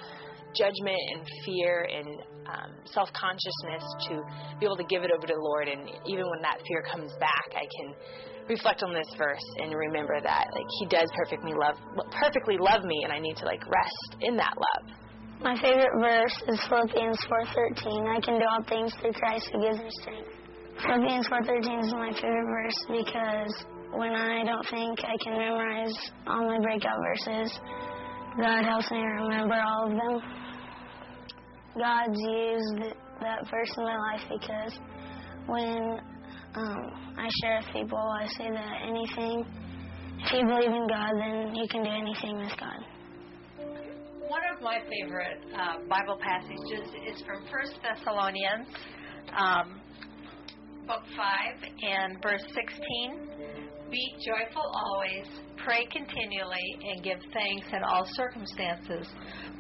judgment 0.55 1.01
and 1.13 1.23
fear 1.45 1.89
and 1.91 2.09
um, 2.47 2.71
self 2.87 3.11
consciousness 3.13 3.85
to 4.09 4.23
be 4.61 4.67
able 4.67 4.77
to 4.77 4.85
give 4.85 5.03
it 5.03 5.11
over 5.11 5.27
to 5.27 5.35
the 5.35 5.41
Lord. 5.43 5.69
And 5.69 5.91
even 6.07 6.25
when 6.31 6.41
that 6.43 6.59
fear 6.67 6.83
comes 6.91 7.13
back, 7.19 7.51
I 7.55 7.67
can 7.67 7.95
reflect 8.49 8.83
on 8.83 8.93
this 8.93 9.09
verse 9.17 9.45
and 9.59 9.75
remember 9.75 10.21
that 10.21 10.47
like 10.53 10.71
He 10.81 10.87
does 10.87 11.09
perfectly 11.17 11.53
love 11.53 11.77
perfectly 12.13 12.57
love 12.59 12.85
me, 12.85 13.03
and 13.05 13.13
I 13.13 13.19
need 13.19 13.37
to 13.39 13.45
like 13.45 13.63
rest 13.67 14.21
in 14.21 14.37
that 14.37 14.55
love. 14.57 15.05
My 15.41 15.57
favorite 15.61 15.93
verse 16.01 16.37
is 16.49 16.61
Philippians 16.69 17.19
4:13. 17.29 18.09
I 18.09 18.21
can 18.21 18.39
do 18.39 18.47
all 18.49 18.63
things 18.65 18.95
through 19.01 19.13
Christ 19.13 19.51
who 19.53 19.61
gives 19.61 19.79
me 19.79 19.91
strength. 20.01 20.31
Philippians 20.81 21.29
4:13 21.29 21.85
is 21.85 21.93
my 21.93 22.13
favorite 22.13 22.49
verse 22.49 22.81
because 22.89 23.67
when 23.97 24.15
I 24.15 24.43
don't 24.45 24.67
think 24.71 24.99
I 25.05 25.17
can 25.23 25.39
memorize 25.39 25.95
all 26.27 26.47
my 26.47 26.59
breakout 26.59 26.99
verses, 27.03 27.59
God 28.37 28.65
helps 28.65 28.91
me 28.91 28.99
remember 28.99 29.55
all 29.55 29.87
of 29.87 29.93
them. 29.93 30.21
God's 31.79 32.19
used 32.19 32.95
that 33.21 33.49
verse 33.51 33.73
in 33.77 33.85
my 33.85 33.97
life 33.97 34.23
because 34.29 34.79
when 35.47 36.01
um, 36.55 37.15
I 37.17 37.29
share 37.43 37.61
with 37.61 37.73
people, 37.73 37.99
I 37.99 38.27
say 38.27 38.51
that 38.51 38.75
anything, 38.89 39.45
if 40.19 40.33
you 40.33 40.47
believe 40.47 40.71
in 40.71 40.87
God, 40.89 41.13
then 41.19 41.55
you 41.55 41.67
can 41.69 41.85
do 41.85 41.91
anything 41.91 42.37
with 42.39 42.53
God. 42.59 42.81
One 44.29 44.43
of 44.55 44.63
my 44.63 44.79
favorite 44.89 45.45
uh, 45.55 45.87
Bible 45.89 46.19
passages 46.21 46.91
is 47.07 47.23
from 47.23 47.43
1 47.43 47.51
Thessalonians, 47.83 48.69
um, 49.37 49.81
book 50.87 51.03
5, 51.17 51.71
and 51.83 52.23
verse 52.23 52.43
16. 52.55 53.64
Be 53.91 54.15
joyful 54.27 54.65
always, 54.65 55.27
pray 55.63 55.87
continually, 55.93 56.67
and 56.83 57.05
give 57.05 57.19
thanks 57.33 57.67
in 57.73 57.83
all 57.85 58.07
circumstances, 58.15 59.07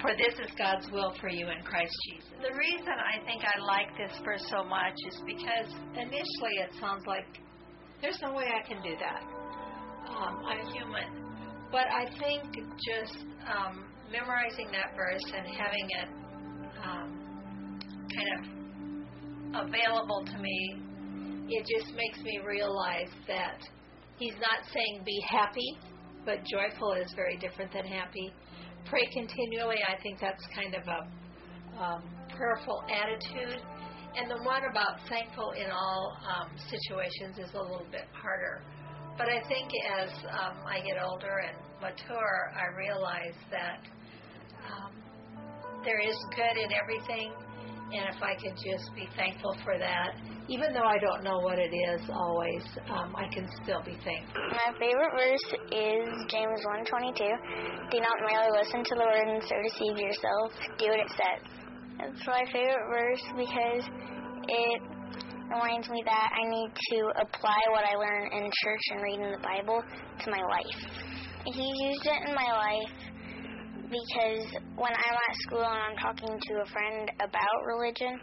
for 0.00 0.12
this 0.16 0.34
is 0.40 0.50
God's 0.58 0.90
will 0.90 1.14
for 1.20 1.28
you 1.28 1.48
in 1.48 1.62
Christ 1.62 1.92
Jesus. 2.08 2.30
The 2.42 2.56
reason 2.56 2.88
I 2.88 3.24
think 3.24 3.42
I 3.44 3.60
like 3.60 3.88
this 3.96 4.18
verse 4.24 4.44
so 4.50 4.64
much 4.64 4.94
is 5.08 5.22
because 5.26 5.72
initially 5.94 6.56
it 6.60 6.70
sounds 6.80 7.04
like 7.06 7.26
there's 8.02 8.18
no 8.22 8.32
way 8.32 8.46
I 8.48 8.66
can 8.66 8.82
do 8.82 8.96
that. 8.98 9.22
Um, 10.08 10.42
I'm 10.46 10.66
human. 10.72 11.24
But 11.70 11.86
I 11.90 12.06
think 12.18 12.42
just 12.54 13.24
um, 13.46 13.84
memorizing 14.10 14.68
that 14.72 14.96
verse 14.96 15.24
and 15.36 15.46
having 15.46 15.88
it 15.90 16.08
um, 16.82 17.80
kind 18.14 18.30
of 19.54 19.68
available 19.68 20.24
to 20.26 20.38
me 20.38 20.84
it 21.48 21.66
just 21.66 21.94
makes 21.94 22.18
me 22.22 22.40
realize 22.46 23.10
that 23.28 23.60
he's 24.18 24.34
not 24.34 24.66
saying 24.72 25.02
be 25.04 25.20
happy, 25.28 25.78
but 26.24 26.44
joyful 26.44 26.92
is 26.92 27.12
very 27.14 27.36
different 27.36 27.72
than 27.72 27.86
happy. 27.86 28.32
Pray 28.86 29.06
continually. 29.12 29.76
I 29.88 30.00
think 30.02 30.20
that's 30.20 30.44
kind 30.54 30.74
of 30.74 30.82
a 30.86 31.82
um, 31.82 32.02
prayerful 32.36 32.82
attitude. 32.90 33.60
And 34.16 34.30
the 34.30 34.38
one 34.44 34.62
about 34.70 35.00
thankful 35.08 35.52
in 35.52 35.70
all 35.70 36.16
um, 36.22 36.50
situations 36.70 37.38
is 37.38 37.52
a 37.54 37.60
little 37.60 37.86
bit 37.90 38.06
harder. 38.12 38.62
But 39.18 39.28
I 39.28 39.42
think 39.48 39.70
as 39.98 40.10
um, 40.26 40.58
I 40.66 40.80
get 40.80 41.02
older 41.02 41.42
and 41.46 41.56
mature, 41.80 42.52
I 42.54 42.76
realize 42.76 43.34
that 43.50 43.80
um, 44.70 44.92
there 45.84 46.00
is 46.00 46.16
good 46.34 46.56
in 46.58 46.70
everything, 46.72 47.32
and 47.92 48.14
if 48.14 48.22
I 48.22 48.34
could 48.34 48.56
just 48.56 48.90
be 48.94 49.08
thankful 49.16 49.56
for 49.64 49.78
that, 49.78 50.14
even 50.48 50.74
though 50.74 50.84
I 50.84 50.98
don't 50.98 51.24
know 51.24 51.38
what 51.40 51.58
it 51.58 51.72
is 51.72 52.00
always, 52.12 52.62
um, 52.90 53.16
I 53.16 53.26
can 53.32 53.48
still 53.62 53.80
be 53.82 53.96
thankful. 54.04 54.44
My 54.52 54.76
favorite 54.78 55.14
verse 55.16 55.46
is 55.72 56.04
James 56.28 56.60
1:22. 56.64 57.90
Do 57.90 58.00
not 58.00 58.16
merely 58.28 58.50
listen 58.52 58.84
to 58.84 58.94
the 58.94 59.04
word 59.04 59.28
and 59.28 59.42
so 59.42 59.56
deceive 59.62 59.96
yourself. 59.96 60.52
Do 60.78 60.88
what 60.88 61.00
it 61.00 61.10
says. 61.10 61.40
It's 62.00 62.26
my 62.26 62.44
favorite 62.52 62.88
verse 62.90 63.24
because 63.36 63.84
it 64.48 64.82
reminds 65.48 65.88
me 65.88 66.02
that 66.04 66.28
I 66.34 66.48
need 66.48 66.70
to 66.90 66.98
apply 67.22 67.60
what 67.70 67.84
I 67.84 67.94
learn 67.96 68.32
in 68.32 68.50
church 68.64 68.84
and 68.90 69.02
reading 69.02 69.30
the 69.30 69.42
Bible 69.42 69.82
to 70.24 70.30
my 70.30 70.42
life. 70.42 70.80
He 71.46 71.66
used 71.88 72.06
it 72.06 72.28
in 72.28 72.34
my 72.34 72.50
life 72.52 73.14
because 73.88 74.46
when 74.76 74.92
I'm 74.92 75.16
at 75.28 75.36
school 75.46 75.62
and 75.62 75.78
I'm 75.78 75.96
talking 75.96 76.38
to 76.40 76.52
a 76.62 76.66
friend 76.66 77.10
about 77.20 77.58
religion, 77.66 78.18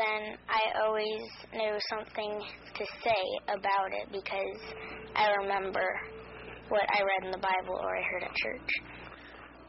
then 0.00 0.36
I 0.48 0.84
always 0.84 1.22
know 1.52 1.76
something 1.92 2.40
to 2.40 2.84
say 3.04 3.24
about 3.48 3.90
it 3.92 4.08
because 4.12 4.60
I 5.14 5.30
remember 5.42 5.84
what 6.68 6.82
I 6.88 7.02
read 7.02 7.24
in 7.26 7.30
the 7.32 7.44
Bible 7.44 7.76
or 7.76 7.96
I 7.96 8.02
heard 8.02 8.22
at 8.24 8.34
church. 8.34 8.70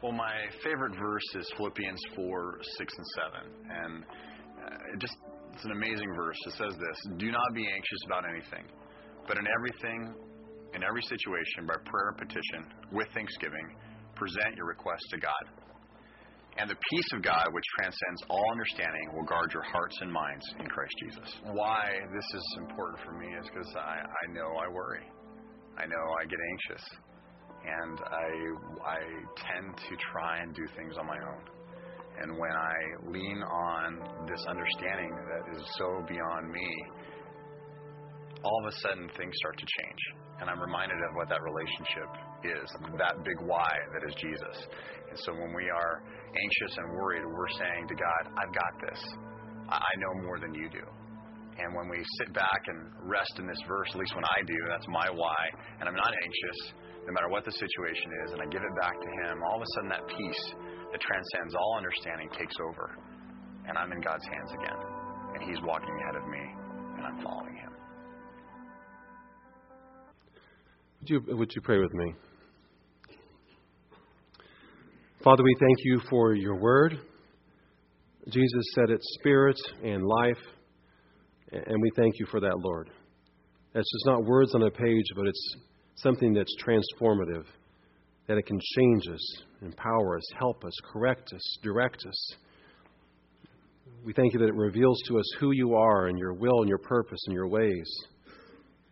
Well, 0.02 0.12
my 0.12 0.34
favorite 0.64 0.96
verse 0.98 1.28
is 1.34 1.52
Philippians 1.56 2.00
4, 2.16 2.58
6, 2.78 2.94
and 2.98 3.06
7. 3.06 3.68
And 3.70 4.04
uh, 4.04 4.94
it 4.94 4.98
just 4.98 5.16
it's 5.54 5.64
an 5.64 5.72
amazing 5.72 6.14
verse. 6.16 6.36
It 6.46 6.54
says 6.54 6.74
this 6.80 6.98
Do 7.18 7.30
not 7.30 7.54
be 7.54 7.66
anxious 7.68 8.02
about 8.06 8.24
anything, 8.24 8.64
but 9.28 9.36
in 9.36 9.46
everything, 9.46 10.14
in 10.74 10.82
every 10.82 11.02
situation, 11.02 11.68
by 11.68 11.76
prayer 11.84 12.16
and 12.16 12.18
petition, 12.18 12.60
with 12.90 13.08
thanksgiving, 13.12 13.76
present 14.16 14.56
your 14.56 14.66
requests 14.66 15.06
to 15.10 15.18
God. 15.18 15.61
And 16.58 16.68
the 16.68 16.76
peace 16.90 17.08
of 17.14 17.22
God, 17.22 17.48
which 17.50 17.64
transcends 17.78 18.22
all 18.28 18.44
understanding, 18.52 19.08
will 19.14 19.24
guard 19.24 19.52
your 19.54 19.62
hearts 19.62 19.96
and 20.00 20.12
minds 20.12 20.44
in 20.60 20.66
Christ 20.66 20.94
Jesus. 21.00 21.34
Why 21.52 22.00
this 22.12 22.28
is 22.34 22.56
important 22.58 23.00
for 23.04 23.12
me 23.12 23.26
is 23.32 23.46
because 23.48 23.72
I, 23.74 24.04
I 24.04 24.32
know 24.32 24.52
I 24.60 24.68
worry. 24.68 25.06
I 25.78 25.86
know 25.86 26.04
I 26.20 26.24
get 26.26 26.38
anxious. 26.38 26.84
And 27.64 27.98
I, 28.04 28.28
I 28.84 28.98
tend 29.36 29.76
to 29.76 29.96
try 30.12 30.38
and 30.42 30.54
do 30.54 30.66
things 30.76 30.96
on 30.98 31.06
my 31.06 31.16
own. 31.16 31.42
And 32.20 32.36
when 32.36 32.52
I 32.52 32.74
lean 33.08 33.42
on 33.42 34.26
this 34.28 34.44
understanding 34.46 35.10
that 35.32 35.56
is 35.56 35.64
so 35.78 36.04
beyond 36.06 36.50
me, 36.52 36.68
all 38.44 38.60
of 38.66 38.72
a 38.72 38.76
sudden 38.80 39.08
things 39.16 39.32
start 39.36 39.56
to 39.56 39.66
change. 39.80 40.02
And 40.40 40.50
I'm 40.50 40.60
reminded 40.60 40.98
of 40.98 41.16
what 41.16 41.28
that 41.30 41.40
relationship 41.40 42.10
is 42.44 42.68
that 42.98 43.24
big 43.24 43.38
why 43.46 43.70
that 43.94 44.02
is 44.08 44.14
Jesus. 44.16 44.66
And 45.10 45.18
so 45.18 45.32
when 45.32 45.52
we 45.52 45.68
are 45.68 46.02
anxious 46.32 46.78
and 46.78 46.96
worried, 46.96 47.22
we're 47.24 47.54
saying 47.58 47.88
to 47.88 47.94
God, 47.94 48.22
I've 48.32 48.54
got 48.54 48.74
this. 48.88 49.00
I 49.68 49.92
know 49.98 50.22
more 50.24 50.38
than 50.38 50.54
you 50.54 50.68
do. 50.68 50.84
And 51.58 51.76
when 51.76 51.88
we 51.88 52.00
sit 52.18 52.32
back 52.32 52.62
and 52.66 52.88
rest 53.04 53.36
in 53.38 53.46
this 53.46 53.60
verse, 53.68 53.88
at 53.92 54.00
least 54.00 54.14
when 54.14 54.24
I 54.24 54.40
do, 54.46 54.56
that's 54.68 54.88
my 54.88 55.08
why, 55.12 55.40
and 55.80 55.88
I'm 55.88 55.94
not 55.94 56.12
anxious, 56.24 56.72
no 57.06 57.12
matter 57.12 57.28
what 57.28 57.44
the 57.44 57.52
situation 57.52 58.08
is, 58.24 58.32
and 58.32 58.40
I 58.40 58.46
give 58.48 58.62
it 58.64 58.74
back 58.80 58.96
to 58.96 59.10
Him, 59.20 59.42
all 59.44 59.56
of 59.56 59.62
a 59.62 59.70
sudden 59.76 59.90
that 59.92 60.04
peace 60.08 60.44
that 60.92 61.00
transcends 61.00 61.54
all 61.54 61.76
understanding 61.76 62.28
takes 62.32 62.56
over. 62.68 62.96
And 63.68 63.76
I'm 63.76 63.92
in 63.92 64.00
God's 64.00 64.24
hands 64.24 64.50
again. 64.56 64.80
And 65.36 65.42
He's 65.44 65.60
walking 65.62 65.92
ahead 66.00 66.16
of 66.16 66.28
me, 66.28 66.44
and 66.96 67.04
I'm 67.04 67.22
following 67.22 67.56
Him. 67.56 67.72
Would 71.00 71.10
you, 71.10 71.36
would 71.36 71.52
you 71.54 71.60
pray 71.60 71.78
with 71.80 71.92
me? 71.92 72.14
Father, 75.24 75.44
we 75.44 75.54
thank 75.60 75.78
you 75.84 76.00
for 76.10 76.34
your 76.34 76.56
word. 76.56 76.98
Jesus 78.28 78.64
said 78.74 78.90
it's 78.90 79.06
spirit 79.20 79.56
and 79.84 80.04
life, 80.04 80.42
and 81.52 81.80
we 81.80 81.92
thank 81.94 82.18
you 82.18 82.26
for 82.26 82.40
that, 82.40 82.58
Lord. 82.58 82.90
It's 83.72 83.92
just 83.92 84.06
not 84.06 84.24
words 84.24 84.52
on 84.56 84.64
a 84.64 84.70
page, 84.70 85.04
but 85.14 85.28
it's 85.28 85.56
something 85.94 86.32
that's 86.32 86.52
transformative, 86.60 87.44
that 88.26 88.36
it 88.36 88.46
can 88.46 88.58
change 88.74 89.06
us, 89.14 89.42
empower 89.60 90.16
us, 90.16 90.24
help 90.36 90.64
us, 90.64 90.72
correct 90.92 91.32
us, 91.32 91.58
direct 91.62 92.04
us. 92.04 92.36
We 94.04 94.12
thank 94.14 94.32
you 94.32 94.40
that 94.40 94.48
it 94.48 94.56
reveals 94.56 95.00
to 95.06 95.20
us 95.20 95.26
who 95.38 95.52
you 95.52 95.76
are 95.76 96.08
and 96.08 96.18
your 96.18 96.34
will 96.34 96.62
and 96.62 96.68
your 96.68 96.78
purpose 96.78 97.20
and 97.28 97.34
your 97.34 97.46
ways. 97.46 97.88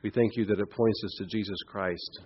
We 0.04 0.10
thank 0.10 0.36
you 0.36 0.44
that 0.44 0.60
it 0.60 0.70
points 0.70 1.02
us 1.04 1.14
to 1.18 1.26
Jesus 1.26 1.58
Christ. 1.66 2.20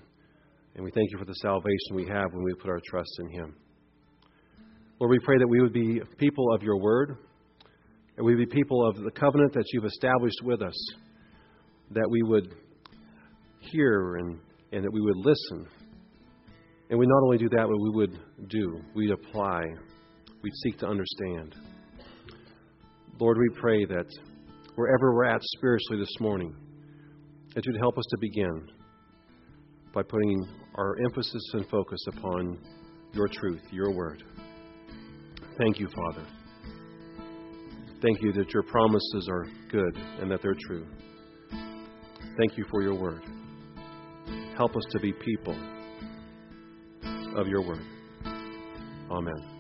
And 0.75 0.85
we 0.85 0.91
thank 0.91 1.11
you 1.11 1.17
for 1.17 1.25
the 1.25 1.37
salvation 1.37 1.95
we 1.95 2.07
have 2.09 2.35
when 2.35 2.45
we 2.45 2.53
put 2.53 2.69
our 2.69 2.83
trust 2.87 3.19
in 3.21 3.31
Him. 3.31 3.57
Lord, 5.01 5.11
we 5.11 5.19
pray 5.25 5.39
that 5.39 5.49
we 5.49 5.61
would 5.61 5.73
be 5.73 6.01
people 6.19 6.55
of 6.55 6.63
your 6.63 6.79
word, 6.81 7.17
and 8.17 8.25
we 8.25 8.37
would 8.37 8.49
be 8.49 8.55
people 8.55 8.87
of 8.89 8.97
the 8.97 9.11
covenant 9.11 9.53
that 9.55 9.65
you've 9.73 9.85
established 9.85 10.41
with 10.45 10.63
us, 10.63 10.75
that 11.91 12.09
we 12.09 12.23
would 12.23 12.55
hear 13.59 14.17
and, 14.17 14.39
and 14.71 14.85
that 14.85 14.93
we 14.93 15.01
would 15.01 15.17
listen. 15.17 15.67
And 16.91 16.99
we 16.99 17.07
not 17.07 17.25
only 17.25 17.39
do 17.39 17.49
that, 17.49 17.67
but 17.69 17.81
we 17.81 17.91
would 17.91 18.21
do, 18.49 18.81
we'd 18.95 19.11
apply, 19.11 19.63
we'd 20.43 20.55
seek 20.63 20.79
to 20.79 20.87
understand. 20.87 21.57
Lord, 23.19 23.37
we 23.37 23.61
pray 23.61 23.85
that 23.87 24.07
wherever 24.77 25.13
we're 25.13 25.25
at 25.25 25.41
spiritually 25.57 25.99
this 25.99 26.21
morning, 26.21 26.55
that 27.57 27.67
you'd 27.67 27.79
help 27.81 27.99
us 27.99 28.05
to 28.11 28.19
begin 28.21 28.69
by 29.93 30.03
putting 30.03 30.47
our 30.77 30.97
emphasis 31.05 31.43
and 31.55 31.69
focus 31.69 32.01
upon 32.17 32.59
your 33.13 33.27
truth, 33.29 33.63
your 33.73 33.93
word. 33.93 34.23
Thank 35.59 35.79
you, 35.79 35.89
Father. 35.95 36.27
Thank 38.03 38.21
you 38.23 38.33
that 38.33 38.53
your 38.53 38.65
promises 38.65 39.29
are 39.31 39.47
good 39.71 39.97
and 40.21 40.31
that 40.31 40.43
they're 40.43 40.57
true. 40.67 40.87
Thank 42.37 42.59
you 42.59 42.65
for 42.71 42.83
your 42.83 42.95
word. 42.95 43.23
Help 44.57 44.77
us 44.77 44.85
to 44.91 45.01
be 45.01 45.13
people 45.13 45.57
of 47.37 47.47
your 47.47 47.63
word. 47.67 47.85
Amen. 49.11 49.54